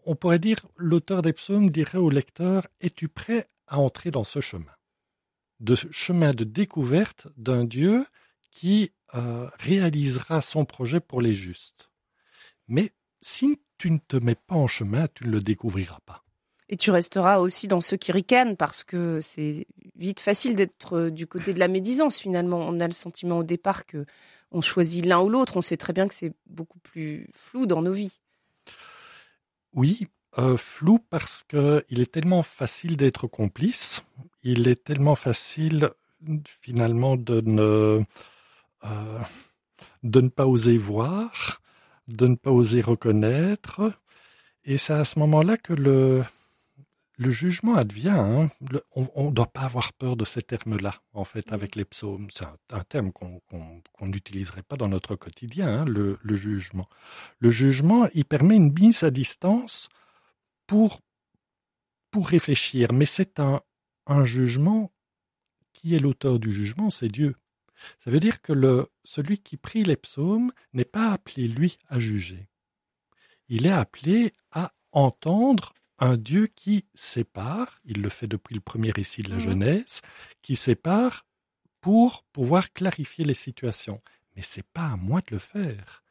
on 0.05 0.15
pourrait 0.15 0.39
dire, 0.39 0.65
l'auteur 0.75 1.22
des 1.22 1.34
psaumes 1.34 1.69
dirait 1.69 1.98
au 1.98 2.10
lecteur, 2.10 2.67
es-tu 2.81 3.08
prêt 3.08 3.50
à 3.67 3.79
entrer 3.79 4.12
dans 4.12 4.24
ce 4.24 4.41
chemin? 4.41 4.75
De 5.60 5.75
chemin 5.75 6.31
de 6.31 6.43
découverte 6.43 7.27
d'un 7.38 7.63
Dieu 7.63 8.05
qui 8.51 8.91
euh, 9.15 9.50
réalisera 9.58 10.41
son 10.41 10.65
projet 10.65 11.00
pour 11.00 11.22
les 11.22 11.36
justes. 11.36 11.89
Mais 12.67 12.91
si 13.22 13.62
tu 13.77 13.91
ne 13.91 13.98
te 13.98 14.17
mets 14.17 14.36
pas 14.36 14.55
en 14.55 14.67
chemin, 14.67 15.08
tu 15.08 15.25
ne 15.25 15.31
le 15.31 15.39
découvriras 15.39 16.00
pas. 16.05 16.24
Et 16.69 16.77
tu 16.77 16.91
resteras 16.91 17.39
aussi 17.39 17.67
dans 17.67 17.81
ceux 17.81 17.97
qui 17.97 18.11
ricanent 18.11 18.55
parce 18.55 18.83
que 18.83 19.19
c'est 19.21 19.65
vite 19.95 20.19
facile 20.19 20.55
d'être 20.55 20.97
euh, 20.97 21.11
du 21.11 21.25
côté 21.25 21.53
de 21.53 21.59
la 21.59 21.67
médisance 21.67 22.19
finalement. 22.19 22.59
On 22.59 22.79
a 22.79 22.85
le 22.85 22.93
sentiment 22.93 23.39
au 23.39 23.43
départ 23.43 23.88
que 23.88 24.05
on 24.51 24.61
choisit 24.61 25.05
l'un 25.05 25.19
ou 25.19 25.29
l'autre. 25.29 25.57
On 25.57 25.61
sait 25.61 25.77
très 25.77 25.93
bien 25.93 26.07
que 26.07 26.13
c'est 26.13 26.33
beaucoup 26.45 26.79
plus 26.79 27.27
flou 27.33 27.65
dans 27.65 27.81
nos 27.81 27.91
vies. 27.91 28.19
Oui, 29.73 30.07
euh, 30.38 30.57
flou 30.57 30.99
parce 31.09 31.43
que 31.47 31.83
il 31.89 32.01
est 32.01 32.11
tellement 32.11 32.43
facile 32.43 32.97
d'être 32.97 33.25
complice. 33.25 34.03
Il 34.43 34.67
est 34.67 34.83
tellement 34.83 35.15
facile 35.15 35.89
finalement 36.45 37.15
de 37.15 37.41
ne 37.41 38.03
euh, 38.83 39.19
de 40.03 40.21
ne 40.21 40.29
pas 40.29 40.45
oser 40.45 40.77
voir, 40.77 41.61
de 42.07 42.27
ne 42.27 42.35
pas 42.35 42.51
oser 42.51 42.81
reconnaître. 42.81 43.91
Et 44.65 44.77
c'est 44.77 44.93
à 44.93 45.05
ce 45.05 45.17
moment-là 45.19 45.57
que 45.57 45.73
le, 45.73 46.23
le 47.19 47.31
jugement 47.31 47.75
advient. 47.75 48.15
Hein. 48.15 48.49
on 48.95 49.25
ne 49.25 49.31
doit 49.31 49.51
pas 49.51 49.63
avoir 49.63 49.91
peur 49.91 50.15
de 50.15 50.23
ces 50.23 50.41
termes-là, 50.41 51.01
en 51.11 51.25
fait, 51.25 51.51
avec 51.51 51.75
les 51.75 51.83
psaumes. 51.83 52.29
C'est 52.31 52.45
un, 52.71 52.83
terme 52.85 53.11
qu'on 53.11 54.07
n'utiliserait 54.07 54.63
pas 54.63 54.77
dans 54.77 54.88
notre 54.88 55.17
quotidien, 55.17 55.81
hein, 55.81 55.85
le, 55.85 56.17
le, 56.21 56.35
jugement. 56.35 56.88
Le 57.39 57.49
jugement, 57.49 58.07
il 58.13 58.23
permet 58.23 58.55
une 58.55 58.71
mise 58.71 59.03
à 59.03 59.11
distance 59.11 59.89
pour, 60.65 61.01
pour 62.09 62.29
réfléchir. 62.29 62.93
Mais 62.93 63.05
c'est 63.05 63.41
un, 63.41 63.61
un 64.07 64.23
jugement. 64.23 64.91
Qui 65.73 65.95
est 65.95 65.99
l'auteur 65.99 66.39
du 66.39 66.51
jugement 66.51 66.89
C'est 66.89 67.09
Dieu. 67.09 67.35
Ça 68.03 68.09
veut 68.11 68.19
dire 68.19 68.41
que 68.41 68.51
le, 68.51 68.88
celui 69.03 69.38
qui 69.38 69.55
prie 69.55 69.83
les 69.83 69.95
psaumes 69.95 70.51
n'est 70.73 70.83
pas 70.83 71.11
appelé, 71.11 71.47
lui, 71.47 71.77
à 71.88 71.99
juger. 71.99 72.47
Il 73.49 73.65
est 73.65 73.71
appelé 73.71 74.33
à 74.51 74.73
entendre 74.91 75.73
un 76.00 76.18
Dieu 76.18 76.48
qui 76.48 76.88
sépare, 76.94 77.79
il 77.86 78.01
le 78.01 78.10
fait 78.10 78.27
depuis 78.27 78.56
le 78.56 78.62
premier 78.62 78.91
récit 78.91 79.22
de 79.22 79.29
la 79.29 79.38
mmh. 79.38 79.39
Genèse, 79.39 80.01
qui 80.41 80.56
sépare 80.56 81.25
pour 81.82 82.24
pouvoir 82.32 82.72
clarifier 82.74 83.25
les 83.25 83.34
situations. 83.34 84.01
Mais 84.36 84.41
c'est 84.41 84.68
pas 84.68 84.88
à 84.88 84.96
moi 84.96 85.22
de 85.22 85.36
le 85.36 85.39
faire. 85.39 86.03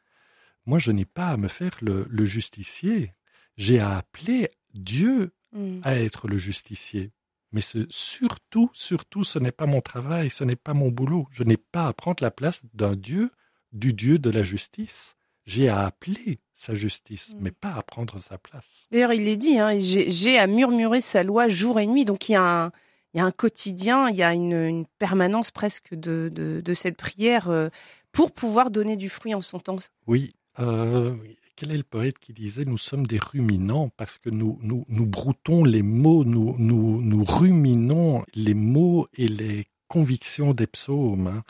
Moi, 0.65 0.79
je 0.79 0.91
n'ai 0.91 1.05
pas 1.05 1.29
à 1.29 1.37
me 1.37 1.47
faire 1.47 1.77
le, 1.81 2.25
justicier. 2.25 3.13
J'ai 3.57 3.79
à 3.79 3.97
appeler 3.97 4.49
Dieu 4.73 5.31
mmh. 5.53 5.79
à 5.83 5.95
être 5.95 6.27
le 6.27 6.37
justicier. 6.37 7.11
Mais 7.51 7.61
surtout, 7.89 8.69
surtout, 8.73 9.23
ce 9.23 9.39
n'est 9.39 9.51
pas 9.51 9.65
mon 9.65 9.81
travail, 9.81 10.29
ce 10.29 10.43
n'est 10.43 10.55
pas 10.55 10.75
mon 10.75 10.89
boulot. 10.89 11.27
Je 11.31 11.43
n'ai 11.43 11.57
pas 11.57 11.87
à 11.87 11.93
prendre 11.93 12.23
la 12.23 12.29
place 12.29 12.63
d'un 12.73 12.95
Dieu, 12.95 13.31
du 13.71 13.93
Dieu 13.93 14.19
de 14.19 14.29
la 14.29 14.43
justice. 14.43 15.15
J'ai 15.45 15.69
à 15.69 15.85
appeler 15.85 16.39
sa 16.53 16.75
justice, 16.75 17.33
mm. 17.33 17.37
mais 17.41 17.51
pas 17.51 17.73
à 17.73 17.81
prendre 17.81 18.21
sa 18.21 18.37
place. 18.37 18.87
D'ailleurs, 18.91 19.13
il 19.13 19.27
est 19.27 19.37
dit, 19.37 19.57
hein, 19.57 19.79
j'ai 19.79 20.37
à 20.37 20.47
murmurer 20.47 21.01
sa 21.01 21.23
loi 21.23 21.47
jour 21.47 21.79
et 21.79 21.87
nuit. 21.87 22.05
Donc 22.05 22.29
il 22.29 22.33
y 22.33 22.35
a 22.35 22.63
un, 22.65 22.71
il 23.13 23.17
y 23.17 23.19
a 23.19 23.25
un 23.25 23.31
quotidien, 23.31 24.09
il 24.09 24.15
y 24.15 24.23
a 24.23 24.33
une, 24.33 24.85
permanence 24.99 25.51
presque 25.51 25.95
de, 25.95 26.29
de, 26.31 26.73
cette 26.73 26.97
prière 26.97 27.49
euh, 27.49 27.69
pour 28.11 28.31
pouvoir 28.31 28.69
donner 28.69 28.97
du 28.97 29.09
fruit 29.09 29.33
en 29.33 29.41
son 29.41 29.59
temps. 29.59 29.77
Oui, 30.05 30.33
euh, 30.59 31.15
quel 31.55 31.71
est 31.71 31.77
le 31.77 31.83
poète 31.83 32.19
qui 32.19 32.33
disait 32.33 32.65
nous 32.65 32.77
sommes 32.77 33.07
des 33.07 33.19
ruminants 33.19 33.89
parce 33.97 34.17
que 34.17 34.29
nous, 34.29 34.59
nous, 34.61 34.85
nous 34.89 35.05
broutons 35.05 35.63
les 35.63 35.81
mots, 35.81 36.23
nous, 36.23 36.55
nous, 36.57 37.01
nous 37.01 37.23
ruminons 37.23 38.23
les 38.33 38.53
mots 38.53 39.07
et 39.17 39.27
les 39.27 39.67
convictions 39.87 40.53
des 40.53 40.67
psaumes. 40.67 41.27
Hein. 41.27 41.43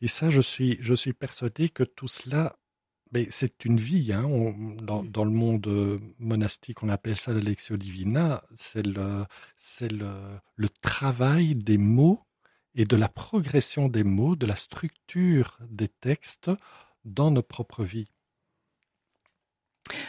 Et 0.00 0.08
ça, 0.08 0.30
je 0.30 0.40
suis, 0.40 0.78
je 0.80 0.94
suis 0.94 1.12
persuadé 1.12 1.68
que 1.68 1.84
tout 1.84 2.08
cela, 2.08 2.56
ben, 3.14 3.26
c'est 3.30 3.64
une 3.64 3.78
vie. 3.78 4.12
Hein. 4.12 4.28
dans, 4.82 5.04
dans, 5.04 5.24
le 5.24 5.30
monde 5.30 6.00
monastique, 6.18 6.82
on 6.82 6.88
appelle 6.88 7.16
ça 7.16 7.32
la 7.32 7.38
lectio 7.38 7.76
divina. 7.76 8.42
C'est 8.54 8.84
le, 8.84 9.24
c'est 9.56 9.90
le, 9.90 10.10
le 10.56 10.68
travail 10.68 11.54
des 11.54 11.78
mots 11.78 12.20
et 12.74 12.84
de 12.84 12.96
la 12.96 13.08
progression 13.08 13.86
des 13.86 14.02
mots, 14.02 14.34
de 14.34 14.46
la 14.46 14.56
structure 14.56 15.58
des 15.70 15.86
textes 15.86 16.50
dans 17.04 17.30
nos 17.30 17.42
propres 17.42 17.84
vies. 17.84 18.08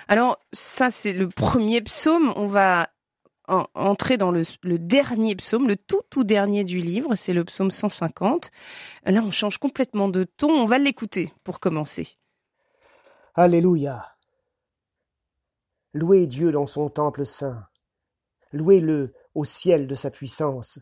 Alors 0.08 0.40
ça, 0.52 0.90
c'est 0.90 1.14
le 1.14 1.30
premier 1.30 1.82
psaume. 1.82 2.34
On 2.36 2.48
va 2.48 2.90
entrer 3.76 4.18
dans 4.18 4.32
le, 4.32 4.44
dernier 4.80 5.36
psaume, 5.36 5.68
le 5.68 5.76
tout 5.76 6.02
tout 6.10 6.24
dernier 6.24 6.64
du 6.64 6.82
livre, 6.82 7.14
c'est 7.14 7.34
le 7.34 7.44
psaume 7.44 7.70
150. 7.70 8.50
Là, 9.06 9.22
on 9.24 9.30
change 9.30 9.60
complètement 9.60 10.10
de 10.10 10.24
ton. 10.24 10.50
On 10.50 10.66
va 10.66 10.80
l'écouter 10.80 11.32
pour 11.44 11.60
commencer. 11.60 12.18
Alléluia. 13.38 14.16
Louez 15.94 16.26
Dieu 16.26 16.54
dans 16.54 16.68
son 16.68 16.90
temple 16.90 17.26
saint. 17.26 17.68
Louez-le 18.54 19.14
au 19.34 19.44
ciel 19.44 19.88
de 19.88 19.96
sa 19.96 20.10
puissance. 20.10 20.80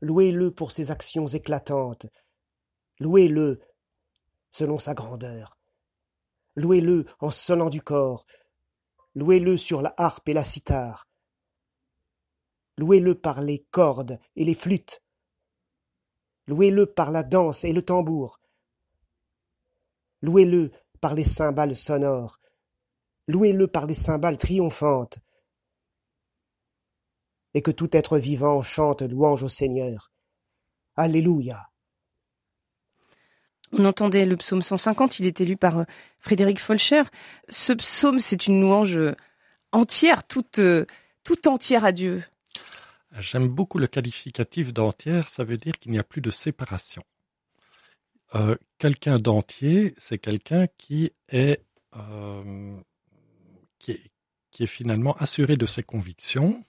Louez-le 0.00 0.50
pour 0.50 0.72
ses 0.72 0.90
actions 0.90 1.28
éclatantes. 1.28 2.06
Louez-le 2.98 3.60
selon 4.50 4.76
sa 4.80 4.94
grandeur. 4.94 5.56
Louez-le 6.56 7.04
en 7.20 7.30
sonnant 7.30 7.70
du 7.70 7.80
corps. 7.80 8.26
Louez-le 9.14 9.56
sur 9.56 9.82
la 9.82 9.94
harpe 9.96 10.28
et 10.28 10.34
la 10.34 10.42
cithare. 10.42 11.06
Louez-le 12.76 13.14
par 13.14 13.40
les 13.40 13.64
cordes 13.70 14.18
et 14.34 14.44
les 14.44 14.54
flûtes. 14.54 15.00
Louez-le 16.48 16.86
par 16.86 17.12
la 17.12 17.22
danse 17.22 17.62
et 17.62 17.72
le 17.72 17.82
tambour. 17.82 18.40
Louez-le 20.22 20.70
par 21.00 21.14
les 21.14 21.24
cymbales 21.24 21.76
sonores. 21.76 22.38
Louez-le 23.28 23.66
par 23.66 23.86
les 23.86 23.94
cymbales 23.94 24.38
triomphantes. 24.38 25.18
Et 27.54 27.62
que 27.62 27.70
tout 27.70 27.96
être 27.96 28.18
vivant 28.18 28.62
chante 28.62 29.02
louange 29.02 29.42
au 29.42 29.48
Seigneur. 29.48 30.10
Alléluia. 30.96 31.70
On 33.72 33.84
entendait 33.84 34.26
le 34.26 34.36
psaume 34.36 34.62
150, 34.62 35.18
il 35.18 35.26
est 35.26 35.40
élu 35.40 35.56
par 35.56 35.78
euh, 35.78 35.84
Frédéric 36.20 36.60
Folcher. 36.60 37.02
Ce 37.48 37.72
psaume, 37.72 38.20
c'est 38.20 38.46
une 38.46 38.60
louange 38.60 38.96
euh, 38.96 39.16
entière, 39.72 40.24
toute, 40.26 40.60
euh, 40.60 40.86
toute 41.24 41.46
entière 41.46 41.84
à 41.84 41.92
Dieu. 41.92 42.22
J'aime 43.18 43.48
beaucoup 43.48 43.78
le 43.78 43.86
qualificatif 43.86 44.72
d'entière, 44.72 45.28
ça 45.28 45.42
veut 45.44 45.56
dire 45.56 45.78
qu'il 45.78 45.92
n'y 45.92 45.98
a 45.98 46.04
plus 46.04 46.20
de 46.20 46.30
séparation. 46.30 47.02
Quelqu'un 48.78 49.18
d'entier, 49.18 49.94
c'est 49.98 50.18
quelqu'un 50.18 50.66
qui 50.78 51.12
est, 51.28 51.64
qui 53.78 53.92
est, 53.92 54.10
qui 54.50 54.62
est 54.62 54.66
finalement 54.66 55.16
assuré 55.16 55.56
de 55.56 55.66
ses 55.66 55.82
convictions 55.82 56.62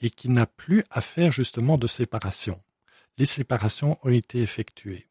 et 0.00 0.10
qui 0.10 0.28
n'a 0.28 0.46
plus 0.46 0.82
à 0.90 1.00
faire 1.00 1.32
justement 1.32 1.78
de 1.78 1.86
séparation. 1.86 2.60
Les 3.18 3.26
séparations 3.26 3.98
ont 4.02 4.10
été 4.10 4.42
effectuées 4.42 5.06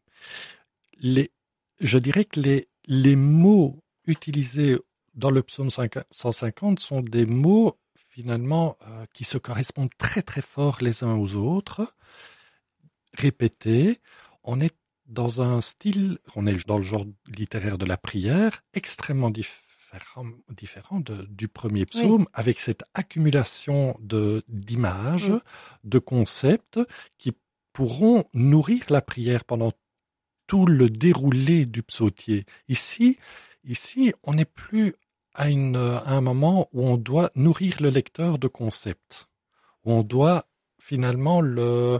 les, 0.99 1.31
je 1.79 1.97
dirais 1.97 2.25
que 2.25 2.39
les, 2.39 2.69
les 2.85 3.15
mots 3.15 3.83
utilisés 4.05 4.77
dans 5.13 5.31
le 5.31 5.41
psaume 5.43 5.69
150 5.69 6.79
sont 6.79 7.01
des 7.01 7.25
mots 7.25 7.77
finalement 8.09 8.77
euh, 8.87 9.05
qui 9.13 9.23
se 9.23 9.37
correspondent 9.37 9.93
très 9.97 10.21
très 10.21 10.41
fort 10.41 10.77
les 10.81 11.03
uns 11.03 11.15
aux 11.15 11.35
autres, 11.35 11.95
répétés. 13.13 13.99
On 14.43 14.59
est 14.59 14.75
dans 15.05 15.41
un 15.41 15.61
style, 15.61 16.17
on 16.35 16.47
est 16.47 16.67
dans 16.67 16.77
le 16.77 16.83
genre 16.83 17.05
littéraire 17.27 17.77
de 17.77 17.85
la 17.85 17.97
prière, 17.97 18.63
extrêmement 18.73 19.29
différent, 19.29 20.25
différent 20.49 20.99
de, 20.99 21.25
du 21.29 21.47
premier 21.47 21.85
psaume, 21.85 22.27
avec 22.33 22.59
cette 22.59 22.83
accumulation 22.93 23.95
de 23.99 24.43
d'images, 24.47 25.33
de 25.83 25.99
concepts 25.99 26.79
qui 27.17 27.33
pourront 27.73 28.25
nourrir 28.33 28.85
la 28.89 29.01
prière 29.01 29.43
pendant 29.43 29.71
tout 30.47 30.65
le 30.65 30.89
déroulé 30.89 31.65
du 31.65 31.83
psautier. 31.83 32.45
Ici, 32.67 33.17
ici, 33.63 34.13
on 34.23 34.33
n'est 34.33 34.45
plus 34.45 34.95
à, 35.33 35.49
une, 35.49 35.75
à 35.75 36.11
un 36.11 36.21
moment 36.21 36.69
où 36.71 36.85
on 36.85 36.97
doit 36.97 37.31
nourrir 37.35 37.77
le 37.81 37.89
lecteur 37.89 38.39
de 38.39 38.47
concepts, 38.47 39.27
où 39.83 39.91
on 39.91 40.03
doit 40.03 40.45
finalement 40.79 41.41
le, 41.41 41.99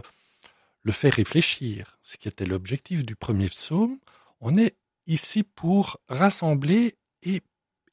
le 0.86 0.92
faire 0.92 1.14
réfléchir, 1.14 1.98
ce 2.04 2.16
qui 2.16 2.28
était 2.28 2.46
l'objectif 2.46 3.04
du 3.04 3.16
premier 3.16 3.48
psaume. 3.48 3.98
On 4.40 4.56
est 4.56 4.76
ici 5.08 5.42
pour 5.42 5.98
rassembler 6.08 6.94
et, 7.24 7.42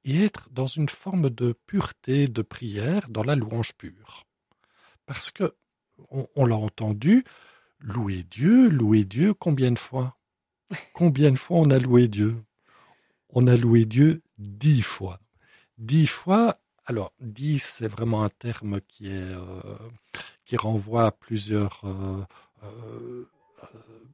être 0.06 0.50
dans 0.52 0.68
une 0.68 0.90
forme 0.90 1.32
de 1.32 1.58
pureté 1.66 2.28
de 2.28 2.44
prière, 2.44 3.10
dans 3.10 3.24
la 3.24 3.36
louange 3.36 3.74
pure. 3.74 4.26
Parce 5.08 5.32
que, 5.32 5.56
on, 6.36 6.46
l'a 6.46 6.56
entendu, 6.56 7.24
louer 7.80 8.24
Dieu, 8.30 8.70
louer 8.70 9.06
Dieu, 9.06 9.34
combien 9.34 9.72
de 9.72 9.80
fois? 9.80 10.16
Combien 10.94 11.32
de 11.32 11.38
fois 11.38 11.58
on 11.60 11.72
a 11.72 11.80
loué 11.80 12.08
Dieu? 12.08 12.44
On 13.30 13.48
a 13.48 13.56
loué 13.56 13.86
Dieu 13.86 14.22
dix 14.38 14.84
fois. 14.84 15.20
Dix 15.80 16.06
fois, 16.06 16.60
alors 16.86 17.12
dix, 17.20 17.64
c'est 17.64 17.88
vraiment 17.88 18.24
un 18.24 18.30
terme 18.30 18.82
qui 18.82 19.08
est 19.08 19.32
euh, 19.32 19.78
qui 20.46 20.58
renvoie 20.58 21.08
à 21.08 21.12
plusieurs 21.12 21.82
euh, 21.86 22.24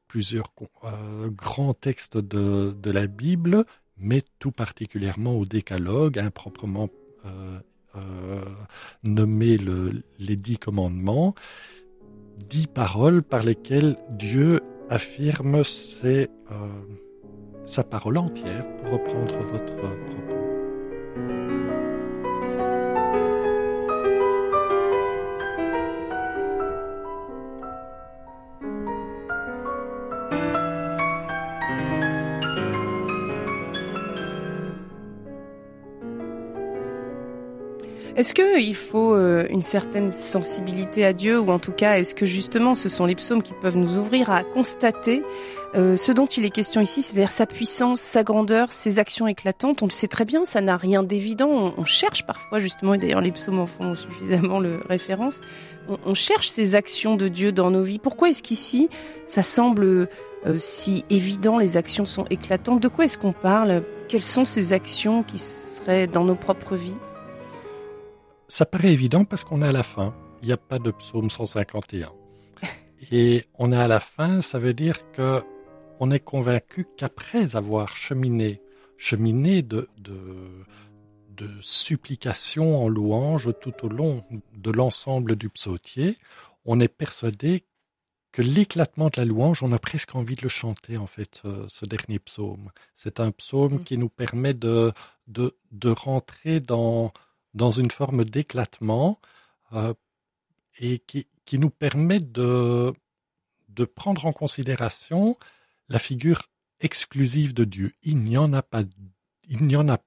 plusieurs 0.07 0.51
grands 1.29 1.73
textes 1.73 2.17
de, 2.17 2.91
la 2.91 3.07
Bible, 3.07 3.65
mais 3.97 4.23
tout 4.39 4.51
particulièrement 4.51 5.33
au 5.35 5.45
Décalogue, 5.45 6.19
improprement 6.19 6.89
nommé 9.03 9.57
le, 9.57 10.03
les 10.19 10.35
dix 10.35 10.57
commandements, 10.57 11.35
dix 12.37 12.67
paroles 12.67 13.23
par 13.23 13.43
lesquelles 13.43 13.97
Dieu 14.09 14.61
affirme 14.89 15.63
sa 17.65 17.83
parole 17.83 18.17
entière, 18.17 18.65
pour 18.77 18.91
reprendre 18.93 19.37
votre 19.43 19.75
propos. 19.75 20.28
Est-ce 38.19 38.33
qu'il 38.33 38.75
faut 38.75 39.13
euh, 39.13 39.47
une 39.49 39.61
certaine 39.61 40.09
sensibilité 40.09 41.05
à 41.05 41.13
Dieu, 41.13 41.39
ou 41.39 41.51
en 41.51 41.57
tout 41.57 41.71
cas, 41.71 41.99
est-ce 41.99 42.13
que 42.13 42.25
justement 42.25 42.75
ce 42.75 42.89
sont 42.89 43.05
les 43.05 43.15
psaumes 43.15 43.41
qui 43.41 43.53
peuvent 43.53 43.77
nous 43.77 43.95
ouvrir 43.95 44.29
à 44.29 44.43
constater 44.43 45.23
euh, 45.73 45.95
ce 45.95 46.11
dont 46.11 46.25
il 46.25 46.43
est 46.43 46.49
question 46.49 46.81
ici, 46.81 47.01
c'est-à-dire 47.01 47.31
sa 47.31 47.45
puissance, 47.45 48.01
sa 48.01 48.23
grandeur, 48.23 48.73
ses 48.73 48.99
actions 48.99 49.25
éclatantes? 49.25 49.83
On 49.83 49.85
le 49.85 49.91
sait 49.91 50.09
très 50.09 50.25
bien, 50.25 50.43
ça 50.43 50.59
n'a 50.59 50.75
rien 50.75 51.01
d'évident. 51.01 51.73
On, 51.77 51.85
cherche 51.85 52.25
parfois 52.25 52.59
justement, 52.59 52.93
et 52.93 52.97
d'ailleurs 52.97 53.21
les 53.21 53.31
psaumes 53.31 53.59
en 53.59 53.67
font 53.67 53.95
suffisamment 53.95 54.59
le 54.59 54.81
référence, 54.89 55.39
on, 56.05 56.13
cherche 56.13 56.49
ces 56.49 56.75
actions 56.75 57.15
de 57.15 57.29
Dieu 57.29 57.53
dans 57.53 57.71
nos 57.71 57.83
vies. 57.83 57.99
Pourquoi 57.99 58.27
est-ce 58.27 58.43
qu'ici, 58.43 58.89
ça 59.27 59.43
semble 59.43 59.85
euh, 60.45 60.57
si 60.57 61.05
évident, 61.09 61.57
les 61.57 61.77
actions 61.77 62.03
sont 62.03 62.25
éclatantes? 62.29 62.81
De 62.81 62.89
quoi 62.89 63.05
est-ce 63.05 63.17
qu'on 63.17 63.31
parle? 63.31 63.81
Quelles 64.09 64.23
sont 64.23 64.43
ces 64.43 64.73
actions 64.73 65.23
qui 65.23 65.39
seraient 65.39 66.07
dans 66.07 66.25
nos 66.25 66.35
propres 66.35 66.75
vies? 66.75 66.97
Ça 68.49 68.65
paraît 68.65 68.91
évident 68.91 69.23
parce 69.23 69.43
qu'on 69.43 69.61
est 69.61 69.67
à 69.67 69.71
la 69.71 69.83
fin. 69.83 70.13
Il 70.41 70.47
n'y 70.47 70.53
a 70.53 70.57
pas 70.57 70.79
de 70.79 70.91
psaume 70.91 71.29
151. 71.29 72.11
Et 73.11 73.45
on 73.57 73.71
est 73.71 73.77
à 73.77 73.87
la 73.87 73.99
fin, 73.99 74.41
ça 74.41 74.59
veut 74.59 74.73
dire 74.73 75.11
que 75.11 75.41
on 76.01 76.11
est 76.11 76.19
convaincu 76.19 76.85
qu'après 76.97 77.55
avoir 77.55 77.95
cheminé, 77.95 78.61
cheminé 78.97 79.61
de, 79.61 79.89
de, 79.97 80.17
de 81.29 81.49
supplication 81.61 82.83
en 82.83 82.87
louange 82.87 83.49
tout 83.61 83.85
au 83.85 83.89
long 83.89 84.23
de 84.53 84.71
l'ensemble 84.71 85.35
du 85.35 85.49
psautier, 85.49 86.17
on 86.65 86.79
est 86.79 86.87
persuadé 86.87 87.65
que 88.31 88.41
l'éclatement 88.41 89.07
de 89.07 89.17
la 89.17 89.25
louange, 89.25 89.61
on 89.61 89.71
a 89.73 89.79
presque 89.79 90.15
envie 90.15 90.35
de 90.35 90.43
le 90.43 90.49
chanter, 90.49 90.97
en 90.97 91.07
fait, 91.07 91.41
ce, 91.67 91.85
dernier 91.85 92.19
psaume. 92.19 92.69
C'est 92.95 93.19
un 93.19 93.31
psaume 93.31 93.75
mm. 93.75 93.83
qui 93.83 93.97
nous 93.97 94.09
permet 94.09 94.53
de, 94.53 94.93
de, 95.27 95.57
de 95.71 95.89
rentrer 95.89 96.59
dans, 96.59 97.11
dans 97.53 97.71
une 97.71 97.91
forme 97.91 98.25
d'éclatement 98.25 99.19
euh, 99.73 99.93
et 100.77 100.99
qui, 100.99 101.27
qui, 101.45 101.59
nous 101.59 101.69
permet 101.69 102.19
de, 102.19 102.93
de 103.69 103.85
prendre 103.85 104.25
en 104.25 104.33
considération 104.33 105.37
la 105.87 105.99
figure 105.99 106.49
exclusive 106.79 107.53
de 107.53 107.65
Dieu. 107.65 107.93
Il 108.03 108.17
n'y 108.17 108.37
en 108.37 108.53
a 108.53 108.61
pas, 108.61 108.83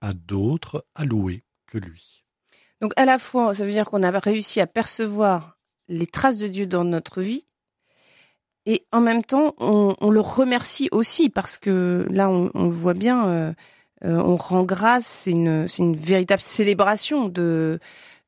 pas 0.01 0.13
d'autre 0.15 0.87
à 0.95 1.05
louer 1.05 1.45
que 1.67 1.79
lui. 1.79 2.25
Donc 2.81 2.93
à 2.97 3.05
la 3.05 3.19
fois, 3.19 3.55
ça 3.55 3.65
veut 3.65 3.73
dire 3.73 3.87
qu'on 3.87 4.03
a 4.03 4.19
réussi 4.19 4.61
à 4.61 4.67
percevoir 4.67 5.59
les 5.89 6.07
traces 6.07 6.39
de 6.39 6.49
Dieu 6.49 6.67
dans 6.67 6.85
notre 6.85 7.21
vie, 7.21 7.47
et 8.65 8.87
en 8.93 9.01
même 9.01 9.25
temps, 9.25 9.55
on, 9.59 10.11
le 10.11 10.21
remercie 10.21 10.89
aussi 10.93 11.29
parce 11.29 11.59
que 11.59 12.07
là, 12.11 12.29
on, 12.29 12.69
voit 12.69 12.95
bien. 12.95 13.29
Euh, 13.29 13.53
on 14.05 14.37
rend 14.37 14.65
grâce, 14.65 15.07
c'est 15.07 15.31
une, 15.31 15.67
une 15.79 15.97
véritable 15.97 16.43
célébration 16.43 17.29
de, 17.29 17.79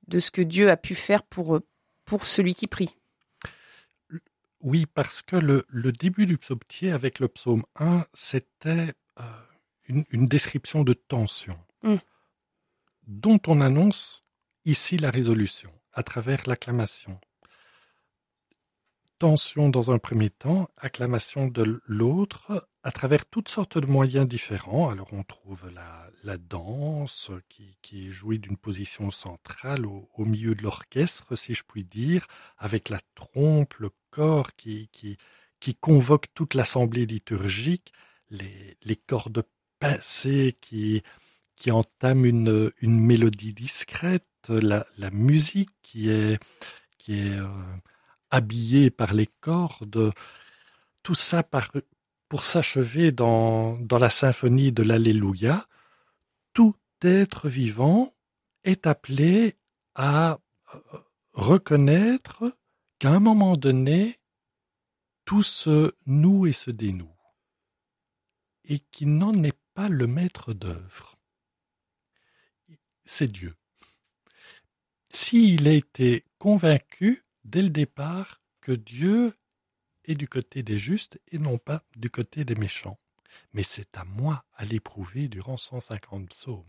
de 0.09 0.19
ce 0.19 0.31
que 0.31 0.43
Dieu 0.43 0.71
a 0.71 0.77
pu 0.77 0.95
faire 0.95 1.23
pour, 1.23 1.61
pour 2.05 2.25
celui 2.25 2.55
qui 2.55 2.67
prie. 2.67 2.97
Oui, 4.61 4.87
parce 4.87 5.21
que 5.21 5.37
le, 5.37 5.65
le 5.69 5.93
début 5.93 6.25
du 6.25 6.39
psautier 6.39 6.91
avec 6.91 7.19
le 7.19 7.29
psaume 7.29 7.65
1, 7.77 8.07
c'était 8.15 8.95
euh, 9.21 9.23
une, 9.85 10.05
une, 10.11 10.27
description 10.27 10.85
de 10.85 10.95
tension, 10.95 11.59
mm. 11.83 11.97
dont 13.07 13.41
on 13.47 13.61
annonce 13.61 14.25
ici 14.65 14.97
la 14.97 15.11
résolution 15.11 15.71
à 15.93 16.03
travers 16.03 16.49
l'acclamation. 16.49 17.21
Tension 19.25 19.71
dans 19.71 19.91
un 19.91 19.99
premier 19.99 20.29
temps, 20.29 20.69
acclamation 20.77 21.47
de 21.47 21.81
l'autre, 21.87 22.69
à 22.83 22.93
travers 22.93 23.25
toutes 23.25 23.49
sortes 23.49 23.79
de 23.79 23.87
moyens 23.87 24.29
différents. 24.29 24.91
Alors 24.91 25.15
on 25.15 25.23
trouve 25.23 25.71
la, 25.75 26.11
la 26.25 26.37
danse 26.37 27.31
qui, 27.49 27.79
qui 27.81 28.11
jouée 28.11 28.37
d'une 28.37 28.59
position 28.59 29.11
centrale 29.11 29.87
au, 29.87 30.11
au 30.15 30.27
milieu 30.27 30.55
de 30.55 30.63
l'orchestre, 30.63 31.37
si 31.37 31.55
je 31.55 31.63
puis 31.67 31.85
dire, 31.85 32.27
avec 32.59 32.91
la 32.91 33.01
trompe, 33.15 33.73
le 33.79 33.89
corps 34.11 34.55
qui, 34.57 34.91
qui, 34.93 35.17
qui 35.59 35.75
convoque 35.75 36.27
toute 36.35 36.53
l'assemblée 36.53 37.07
liturgique, 37.07 37.95
les, 38.29 38.77
les 38.83 38.97
cordes 38.97 39.45
pincées 39.79 40.55
qui, 40.61 41.03
qui 41.57 41.71
entament 41.71 42.27
une, 42.27 42.73
une 42.83 43.01
mélodie 43.01 43.55
discrète, 43.55 44.27
la, 44.51 44.87
la 44.99 45.11
musique 45.11 45.71
qui 45.83 46.11
est, 46.11 46.39
qui 46.99 47.21
est 47.21 47.39
euh, 47.39 47.49
habillée 48.35 48.91
par 48.91 49.15
les 49.15 49.29
cordes, 49.29 50.13
tout 51.05 51.15
ça 51.15 51.45
pour 52.29 52.43
s'achever 52.43 53.13
dans, 53.13 53.79
la 53.89 54.11
symphonie 54.11 54.73
de 54.73 54.83
l'Alléluia, 54.83 55.69
tout 56.53 56.75
être 57.01 57.49
vivant 57.49 58.13
est 58.65 58.89
appelé 58.89 59.57
à 59.95 60.41
euh, 60.75 60.79
reconnaître 61.33 62.59
qu'à 62.99 63.11
un 63.11 63.21
moment 63.21 63.57
donné, 63.57 64.19
tout 65.25 65.45
se 65.45 65.93
noue 66.07 66.47
et 66.49 66.53
se 66.53 66.73
dénoue, 66.73 67.17
et 68.65 68.81
qu'il 68.81 69.17
n'en 69.17 69.33
est 69.45 69.61
pas 69.75 69.89
le 69.89 70.09
maître 70.09 70.55
d'œuvre. 70.55 71.17
C'est 73.05 73.31
Dieu. 73.31 73.55
S'il 75.09 75.69
a 75.69 75.73
été 75.73 76.25
convaincu 76.39 77.24
dès 77.45 77.63
le 77.63 77.71
départ 77.71 78.43
que 78.61 78.73
Dieu 78.73 79.35
et 80.05 80.15
du 80.15 80.29
côté 80.29 80.63
des 80.63 80.79
justes 80.79 81.21
et 81.29 81.39
non 81.39 81.59
pas 81.59 81.83
du 81.97 82.11
côté 82.11 82.45
des 82.45 82.55
méchants. 82.55 82.99
Mais 83.53 83.63
c'est 83.63 83.97
à 83.97 84.05
moi 84.05 84.45
à 84.55 84.65
l'éprouver 84.65 85.29
durant 85.29 85.57
150 85.57 86.29
psaumes. 86.29 86.65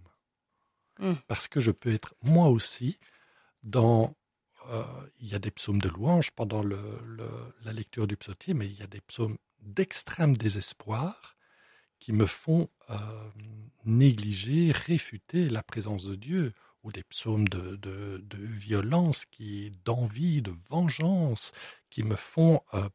Hmm. 1.00 1.14
Parce 1.28 1.48
que 1.48 1.60
je 1.60 1.72
peux 1.72 1.94
être 1.94 2.16
moi 2.22 2.48
aussi 2.48 2.98
dans... 3.64 4.16
Euh, 4.70 4.84
il 5.20 5.28
y 5.28 5.36
a 5.36 5.40
des 5.40 5.52
psaumes 5.52 5.82
de 5.82 5.90
louange 5.90 6.32
pendant 6.32 6.64
le, 6.64 6.80
la 7.64 7.72
lecture 7.72 8.08
du 8.08 8.18
psautier, 8.18 8.54
mais 8.56 8.66
il 8.66 8.74
y 8.80 8.82
a 8.82 8.88
des 8.88 9.02
psaumes 9.02 9.38
d'extrême 9.60 10.36
désespoir 10.36 11.36
qui 12.00 12.14
me 12.14 12.26
font 12.26 12.70
euh, 12.90 12.98
négliger, 13.86 14.72
réfuter 14.72 15.50
la 15.50 15.62
présence 15.62 16.06
de 16.06 16.16
Dieu, 16.16 16.54
ou 16.86 16.92
des 16.92 17.04
psaumes 17.04 17.48
de, 17.48 17.76
de, 17.78 18.20
de 18.24 18.38
violence, 18.38 19.26
qui, 19.26 19.72
d'envie, 19.84 20.44
de 20.44 20.54
vengeance, 20.70 21.52
qui 21.90 22.04
me 22.04 22.16
font 22.16 22.62
euh, 22.76 22.88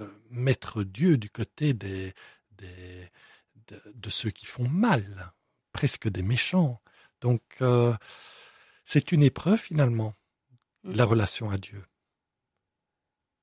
euh, 0.00 0.10
mettre 0.28 0.82
Dieu 0.82 1.16
du 1.16 1.30
côté 1.30 1.72
des, 1.72 2.12
des 2.50 3.08
de, 3.94 4.10
ceux 4.10 4.30
qui 4.30 4.44
font 4.44 4.68
mal, 4.68 5.32
presque 5.72 6.08
des 6.08 6.22
méchants. 6.22 6.82
Donc, 7.20 7.42
euh, 7.60 7.96
c'est 8.84 9.12
une 9.12 9.22
épreuve 9.22 9.60
finalement, 9.60 10.14
la 10.82 11.06
mm. 11.06 11.08
relation 11.08 11.50
à 11.50 11.58
Dieu. 11.58 11.84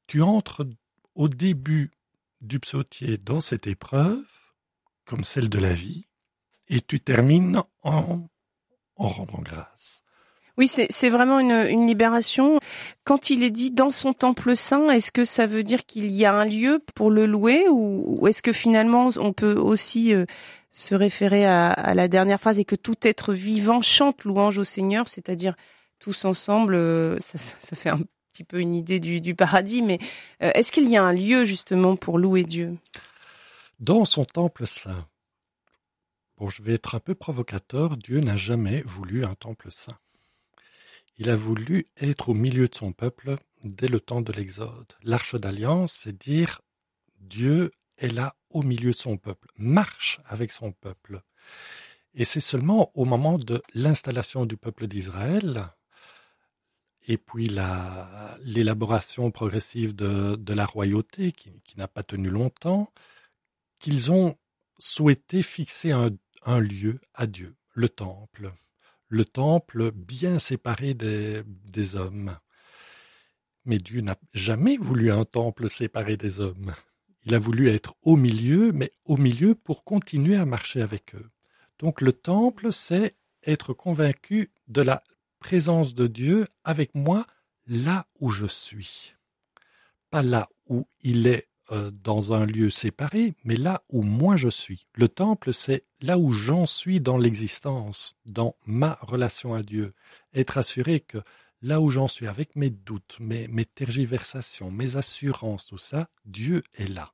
Tu 0.07 0.21
entres 0.21 0.67
au 1.15 1.29
début 1.29 1.91
du 2.41 2.59
psautier 2.59 3.17
dans 3.17 3.39
cette 3.39 3.65
épreuve, 3.65 4.25
comme 5.05 5.23
celle 5.23 5.49
de 5.49 5.59
la 5.59 5.73
vie, 5.73 6.07
et 6.67 6.81
tu 6.81 6.99
termines 6.99 7.63
en, 7.83 8.27
en 8.97 9.09
rendant 9.09 9.41
grâce. 9.41 10.01
Oui, 10.57 10.69
c'est 10.69 11.09
vraiment 11.09 11.39
une, 11.39 11.51
une, 11.51 11.85
libération. 11.85 12.59
Quand 13.03 13.29
il 13.29 13.43
est 13.43 13.49
dit 13.49 13.71
dans 13.71 13.91
son 13.91 14.13
temple 14.13 14.55
saint, 14.55 14.87
est-ce 14.87 15.11
que 15.11 15.25
ça 15.25 15.45
veut 15.45 15.63
dire 15.63 15.85
qu'il 15.85 16.09
y 16.11 16.23
a 16.23 16.33
un 16.33 16.45
lieu 16.45 16.79
pour 16.95 17.11
le 17.11 17.25
louer 17.25 17.67
ou, 17.69 18.25
est-ce 18.27 18.41
que 18.41 18.53
finalement 18.53 19.09
on 19.17 19.33
peut 19.33 19.55
aussi 19.55 20.13
euh, 20.13 20.25
se 20.71 20.95
référer 20.95 21.45
à, 21.45 21.71
à, 21.71 21.93
la 21.93 22.07
dernière 22.07 22.39
phrase 22.39 22.57
et 22.57 22.63
que 22.63 22.77
tout 22.77 22.95
être 23.01 23.33
vivant 23.33 23.81
chante 23.81 24.23
louange 24.23 24.57
au 24.57 24.63
Seigneur, 24.63 25.09
c'est-à-dire 25.09 25.55
tous 25.99 26.23
ensemble, 26.23 26.75
euh, 26.75 27.17
ça, 27.19 27.37
ça, 27.37 27.75
fait 27.75 27.89
un 27.89 28.01
petit 28.31 28.43
peu 28.45 28.59
une 28.59 28.75
idée 28.75 28.99
du, 28.99 29.19
du 29.19 29.35
paradis, 29.35 29.81
mais 29.81 29.99
euh, 30.41 30.51
est-ce 30.53 30.71
qu'il 30.71 30.89
y 30.89 30.95
a 30.95 31.03
un 31.03 31.13
lieu 31.13 31.43
justement 31.43 31.97
pour 31.97 32.17
louer 32.17 32.43
Dieu? 32.43 32.77
Dans 33.81 34.05
son 34.05 34.23
temple 34.23 34.65
saint. 34.65 35.05
Bon, 36.37 36.49
je 36.49 36.61
vais 36.61 36.73
être 36.73 36.95
un 36.95 36.99
peu 36.99 37.15
provocateur, 37.15 37.95
Dieu 37.95 38.19
n'a 38.19 38.35
jamais 38.35 38.81
voulu 38.81 39.23
un 39.23 39.35
temple 39.35 39.71
saint. 39.71 39.97
Il 41.17 41.29
a 41.29 41.35
voulu 41.35 41.87
être 41.95 42.29
au 42.29 42.33
milieu 42.33 42.67
de 42.67 42.75
son 42.75 42.91
peuple 42.91 43.37
dès 43.63 43.87
le 43.87 44.01
temps 44.01 44.19
de 44.19 44.33
l'Exode. 44.33 44.93
L'arche 45.01 45.35
d'alliance, 45.35 45.93
c'est 46.03 46.17
dire 46.17 46.61
Dieu 47.19 47.71
est 47.97 48.09
là 48.09 48.35
au 48.49 48.63
milieu 48.63 48.91
de 48.91 48.97
son 48.97 49.15
peuple, 49.15 49.47
marche 49.55 50.19
avec 50.25 50.51
son 50.51 50.73
peuple. 50.73 51.21
Et 52.15 52.25
c'est 52.25 52.41
seulement 52.41 52.91
au 52.95 53.05
moment 53.05 53.37
de 53.37 53.61
l'installation 53.73 54.45
du 54.45 54.57
peuple 54.57 54.87
d'Israël, 54.87 55.69
et 57.07 57.17
puis 57.17 57.47
l'élaboration 57.47 59.31
progressive 59.31 59.95
de, 59.95 60.53
la 60.53 60.65
royauté, 60.65 61.31
qui, 61.31 61.61
qui 61.63 61.77
n'a 61.77 61.87
pas 61.87 62.03
tenu 62.03 62.29
longtemps, 62.29 62.91
qu'ils 63.79 64.11
ont 64.11 64.37
souhaité 64.79 65.41
fixer 65.41 65.91
un, 65.91 66.09
un 66.45 66.59
lieu 66.59 66.99
à 67.13 67.27
Dieu, 67.27 67.55
le 67.73 67.89
temple 67.89 68.53
le 69.07 69.25
temple 69.25 69.91
bien 69.91 70.39
séparé 70.39 70.93
des, 70.93 71.95
hommes. 71.95 72.37
Mais 73.65 73.77
Dieu 73.77 74.01
n'a 74.01 74.17
jamais 74.33 74.77
voulu 74.77 75.11
un 75.11 75.25
temple 75.25 75.69
séparé 75.69 76.17
des 76.17 76.39
hommes. 76.39 76.73
Il 77.23 77.33
a 77.33 77.39
voulu 77.39 77.69
être 77.69 77.95
au 78.03 78.15
milieu, 78.15 78.71
mais 78.71 78.91
au 79.05 79.17
milieu 79.17 79.55
pour 79.55 79.83
continuer 79.83 80.35
à 80.35 80.45
marcher 80.45 80.81
avec 80.81 81.15
eux. 81.15 81.29
Donc 81.79 82.01
le 82.01 82.13
temple, 82.13 82.71
c'est 82.71 83.15
être 83.45 83.73
convaincu 83.73 84.51
de 84.67 84.81
la 84.81 85.03
présence 85.39 85.93
de 85.93 86.07
Dieu 86.07 86.47
avec 86.63 86.93
moi 86.93 87.25
là 87.67 88.07
où 88.19 88.29
je 88.29 88.45
suis. 88.45 89.15
Pas 90.09 90.23
là 90.23 90.49
où 90.67 90.87
il 91.01 91.27
est 91.27 91.47
euh, 91.71 91.89
dans 91.91 92.31
un 92.33 92.45
lieu 92.45 92.69
séparé, 92.69 93.33
mais 93.43 93.55
là 93.55 93.83
où 93.89 94.03
moi 94.03 94.35
je 94.35 94.49
suis. 94.49 94.85
Le 94.93 95.07
temple, 95.07 95.51
c'est 95.51 95.83
là 95.99 96.19
où 96.19 96.31
j'en 96.31 96.67
suis 96.67 97.01
dans 97.01 97.17
l'existence, 97.17 98.15
dans 98.27 98.55
ma 98.67 98.99
relation 99.01 99.55
à 99.55 99.63
Dieu. 99.63 99.93
Être 100.35 100.59
assuré 100.59 100.99
que 100.99 101.17
là 101.63 101.81
où 101.81 101.89
j'en 101.89 102.07
suis 102.07 102.27
avec 102.27 102.55
mes 102.55 102.69
doutes, 102.69 103.17
mes, 103.19 103.65
tergiversations, 103.65 104.69
mes 104.69 104.95
assurances, 104.95 105.65
tout 105.65 105.79
ça, 105.79 106.07
Dieu 106.25 106.61
est 106.75 106.87
là. 106.87 107.13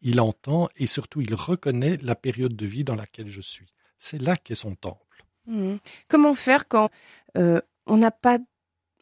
Il 0.00 0.20
entend 0.20 0.68
et 0.74 0.88
surtout 0.88 1.20
il 1.20 1.34
reconnaît 1.34 1.96
la 2.02 2.16
période 2.16 2.56
de 2.56 2.66
vie 2.66 2.82
dans 2.82 2.96
laquelle 2.96 3.28
je 3.28 3.40
suis. 3.40 3.72
C'est 4.00 4.20
là 4.20 4.36
qu'est 4.36 4.56
son 4.56 4.74
temple. 4.74 5.24
Mmh. 5.46 5.76
Comment 6.08 6.34
faire 6.34 6.66
quand 6.66 6.90
euh, 7.36 7.60
on 7.86 7.98
n'a 7.98 8.10
pas 8.10 8.38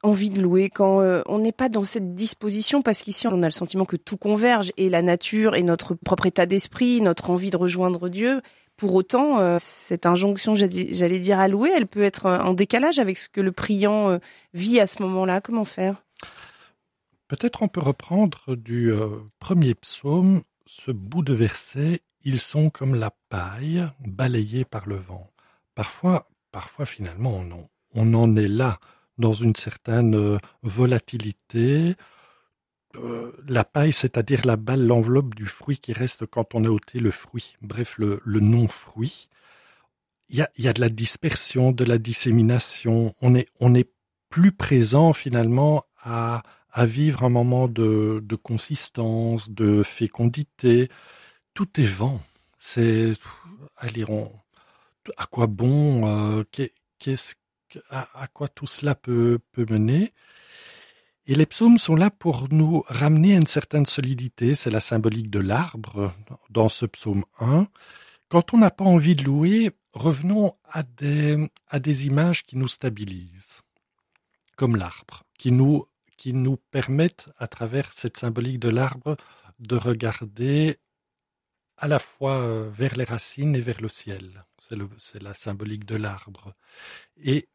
envie 0.07 0.31
de 0.31 0.41
louer, 0.41 0.71
quand 0.71 1.01
euh, 1.01 1.23
on 1.27 1.39
n'est 1.39 1.53
pas 1.53 1.69
dans 1.69 1.85
cette 1.85 2.15
disposition, 2.15 2.81
parce 2.81 3.03
qu'ici 3.03 3.27
on 3.27 3.43
a 3.43 3.47
le 3.47 3.51
sentiment 3.51 3.85
que 3.85 3.97
tout 3.97 4.17
converge, 4.17 4.73
et 4.77 4.89
la 4.89 5.03
nature, 5.03 5.55
et 5.55 5.63
notre 5.63 5.95
propre 5.95 6.27
état 6.27 6.47
d'esprit, 6.47 7.01
notre 7.01 7.31
envie 7.31 7.51
de 7.51 7.57
rejoindre 7.57 8.09
Dieu. 8.09 8.41
Pour 8.77 8.95
autant, 8.95 9.39
euh, 9.39 9.57
cette 9.59 10.07
injonction, 10.07 10.55
j'allais 10.55 11.19
dire 11.19 11.39
à 11.39 11.49
louer, 11.49 11.71
elle 11.75 11.87
peut 11.87 12.03
être 12.03 12.27
en 12.27 12.55
décalage 12.55 12.99
avec 12.99 13.17
ce 13.19 13.29
que 13.29 13.41
le 13.41 13.53
priant 13.53 14.11
euh, 14.11 14.19
vit 14.55 14.81
à 14.81 14.87
ce 14.87 15.03
moment-là. 15.03 15.41
Comment 15.41 15.65
faire? 15.65 16.03
Peut-être 17.29 17.63
on 17.63 17.69
peut 17.69 17.81
reprendre 17.81 18.55
du 18.55 18.93
premier 19.41 19.75
psaume 19.75 20.43
ce 20.67 20.93
bout 20.93 21.23
de 21.23 21.33
verset. 21.33 22.01
Ils 22.23 22.39
sont 22.39 22.71
comme 22.71 22.95
la 22.95 23.11
paille 23.31 23.85
balayée 24.07 24.65
par 24.65 24.87
le 24.87 24.95
vent. 24.95 25.33
Parfois, 25.75 26.29
parfois 26.53 26.87
finalement, 26.87 27.33
on 27.35 27.69
on 27.97 28.15
en 28.15 28.37
est 28.37 28.47
là 28.47 28.79
dans 29.19 29.33
une 29.33 29.55
certaine 29.57 30.15
euh, 30.15 30.39
volatilité. 30.63 31.95
Euh, 32.97 33.33
la 33.47 33.65
paille, 33.65 33.93
c'est-à-dire 33.93 34.47
la 34.47 34.57
balle, 34.57 34.87
l'enveloppe 34.87 35.35
du 35.35 35.47
fruit 35.47 35.79
qui 35.79 35.93
reste 35.93 36.27
quand 36.27 36.55
on 36.55 36.65
a 36.65 36.69
ôté 36.69 36.99
le 36.99 37.11
fruit, 37.11 37.57
bref, 37.61 37.97
le, 37.99 38.21
non-fruit. 38.25 39.29
Il 40.29 40.37
y 40.39 40.43
a, 40.43 40.51
y 40.59 40.69
a 40.69 40.73
de 40.73 40.81
la 40.81 40.89
dispersion, 40.89 41.73
de 41.73 41.85
la 41.85 41.99
dissémination. 41.99 43.15
On 43.21 43.35
est, 43.35 43.49
on 43.61 43.75
plus 44.29 44.53
présent 44.53 45.13
finalement 45.13 45.85
à, 46.03 46.43
vivre 46.85 47.25
un 47.25 47.31
moment 47.31 47.69
de, 47.69 48.23
consistance, 48.43 49.51
de 49.51 49.83
fécondité. 49.83 50.91
Tout 51.55 51.81
est 51.81 51.87
vent. 51.87 52.21
C'est, 52.59 53.15
allez, 53.77 54.05
à 55.17 55.27
quoi 55.27 55.47
bon 55.47 56.07
euh, 56.07 56.45
Qu'est-ce 56.99 57.35
à, 57.91 58.27
quoi 58.33 58.49
tout 58.49 58.67
cela 58.67 58.95
peut, 58.95 59.41
mener. 59.57 60.13
Et 61.27 61.35
les 61.35 61.47
psaumes 61.47 61.79
sont 61.79 61.97
là 61.97 62.11
pour 62.11 62.47
nous 62.53 62.85
ramener 62.87 63.35
à 63.35 63.39
une 63.39 63.47
certaine 63.47 63.87
solidité. 63.87 64.55
C'est 64.55 64.71
la 64.71 64.81
symbolique 64.81 65.31
de 65.31 65.41
l'arbre 65.41 66.13
dans 66.51 66.69
ce 66.69 66.87
psaume 66.87 67.25
1. 67.41 67.67
Quand 68.29 68.55
on 68.55 68.59
n'a 68.59 68.71
pas 68.71 68.85
envie 68.85 69.17
de 69.17 69.25
louer, 69.25 69.71
revenons 69.93 70.55
à 70.65 70.83
des, 70.83 71.51
à 71.69 71.79
des 71.79 72.07
images 72.07 72.45
qui 72.45 72.57
nous 72.57 72.69
stabilisent, 72.69 73.63
comme 74.57 74.77
l'arbre, 74.77 75.25
qui 75.39 75.53
nous, 75.53 75.87
qui 76.17 76.33
nous 76.33 76.57
permettent, 76.71 77.29
à 77.39 77.49
travers 77.49 77.93
cette 77.93 78.17
symbolique 78.17 78.61
de 78.61 78.69
l'arbre, 78.69 79.17
de 79.59 79.77
regarder 79.77 80.79
à 81.79 81.89
la 81.89 81.99
fois 81.99 82.39
euh, 82.39 82.71
vers 82.71 82.97
les 82.97 83.05
racines 83.05 83.55
et 83.55 83.61
vers 83.61 83.81
le 83.81 83.89
ciel. 83.89 84.45
C'est 84.99 85.23
la 85.23 85.35
symbolique 85.35 85.85
de 85.85 85.97
l'arbre. 85.97 86.55
Et 87.23 87.49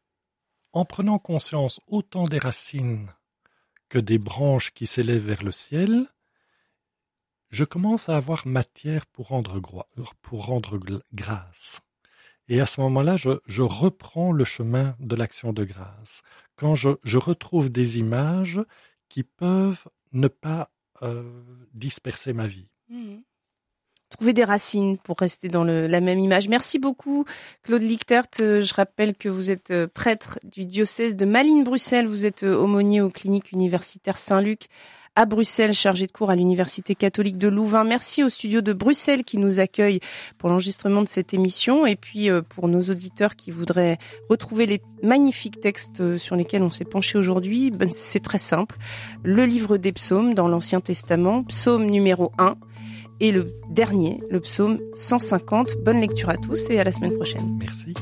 en 0.72 0.84
prenant 0.84 1.18
conscience 1.18 1.80
autant 1.86 2.24
des 2.24 2.38
racines 2.38 3.12
que 3.88 3.98
des 3.98 4.18
branches 4.18 4.72
qui 4.72 4.86
s'élèvent 4.86 5.26
vers 5.26 5.42
le 5.42 5.52
ciel, 5.52 6.06
je 7.50 7.64
commence 7.64 8.08
à 8.08 8.16
avoir 8.16 8.46
matière 8.46 9.04
pour 9.06 9.28
rendre, 9.28 9.60
grâce. 11.12 11.80
Et 12.48 12.60
à 12.60 12.66
ce 12.66 12.80
moment-là, 12.80 13.16
je, 13.16 13.62
reprends 13.62 14.32
le 14.32 14.44
chemin 14.44 14.96
de 14.98 15.14
l'action 15.14 15.52
de 15.52 15.64
grâce. 15.64 16.22
Quand 16.56 16.74
je, 16.74 17.18
retrouve 17.18 17.70
des 17.70 17.98
images 17.98 18.60
qui 19.10 19.22
peuvent 19.22 19.86
ne 20.12 20.28
pas 20.28 20.70
euh, 21.02 21.42
disperser 21.74 22.32
ma 22.32 22.46
vie. 22.46 22.68
Mmh 22.88 23.18
trouver 24.12 24.32
des 24.32 24.44
racines 24.44 24.98
pour 24.98 25.18
rester 25.18 25.48
dans 25.48 25.64
la 25.64 26.00
même 26.00 26.18
image. 26.18 26.48
Merci 26.48 26.78
beaucoup, 26.78 27.24
Claude 27.62 27.82
Lichtert. 27.82 28.26
Euh, 28.40 28.60
je 28.60 28.74
rappelle 28.74 29.16
que 29.16 29.28
vous 29.28 29.50
êtes 29.50 29.70
euh, 29.70 29.86
prêtre 29.92 30.38
du 30.44 30.64
diocèse 30.64 31.16
de 31.16 31.24
Malines-Bruxelles. 31.24 32.06
Vous 32.06 32.26
êtes 32.26 32.44
euh, 32.44 32.54
aumônier 32.54 33.00
aux 33.00 33.10
cliniques 33.10 33.52
universitaires 33.52 34.18
Saint-Luc 34.18 34.66
à 35.14 35.26
Bruxelles, 35.26 35.74
chargé 35.74 36.06
de 36.06 36.12
cours 36.12 36.30
à 36.30 36.36
l'Université 36.36 36.94
catholique 36.94 37.36
de 37.36 37.48
Louvain. 37.48 37.84
Merci 37.84 38.24
au 38.24 38.30
studio 38.30 38.62
de 38.62 38.72
Bruxelles 38.72 39.24
qui 39.24 39.36
nous 39.36 39.60
accueille 39.60 40.00
pour 40.38 40.48
l'enregistrement 40.48 41.02
de 41.02 41.08
cette 41.08 41.34
émission 41.34 41.84
et 41.84 41.96
puis 41.96 42.30
pour 42.48 42.66
nos 42.66 42.80
auditeurs 42.80 43.36
qui 43.36 43.50
voudraient 43.50 43.98
retrouver 44.30 44.64
les 44.64 44.80
magnifiques 45.02 45.60
textes 45.60 46.16
sur 46.16 46.34
lesquels 46.34 46.62
on 46.62 46.70
s'est 46.70 46.86
penché 46.86 47.18
aujourd'hui. 47.18 47.70
Ben, 47.70 47.90
c'est 47.92 48.22
très 48.22 48.38
simple. 48.38 48.76
Le 49.22 49.44
livre 49.44 49.76
des 49.76 49.92
psaumes 49.92 50.32
dans 50.32 50.48
l'Ancien 50.48 50.80
Testament, 50.80 51.44
psaume 51.44 51.84
numéro 51.84 52.32
1 52.38 52.56
et 53.22 53.30
le 53.30 53.46
dernier, 53.70 54.20
le 54.28 54.40
psaume 54.40 54.80
150. 54.94 55.76
Bonne 55.84 56.00
lecture 56.00 56.28
à 56.28 56.36
tous 56.36 56.68
et 56.68 56.78
à 56.78 56.84
la 56.84 56.92
semaine 56.92 57.14
prochaine. 57.14 57.56
Merci. 57.58 57.94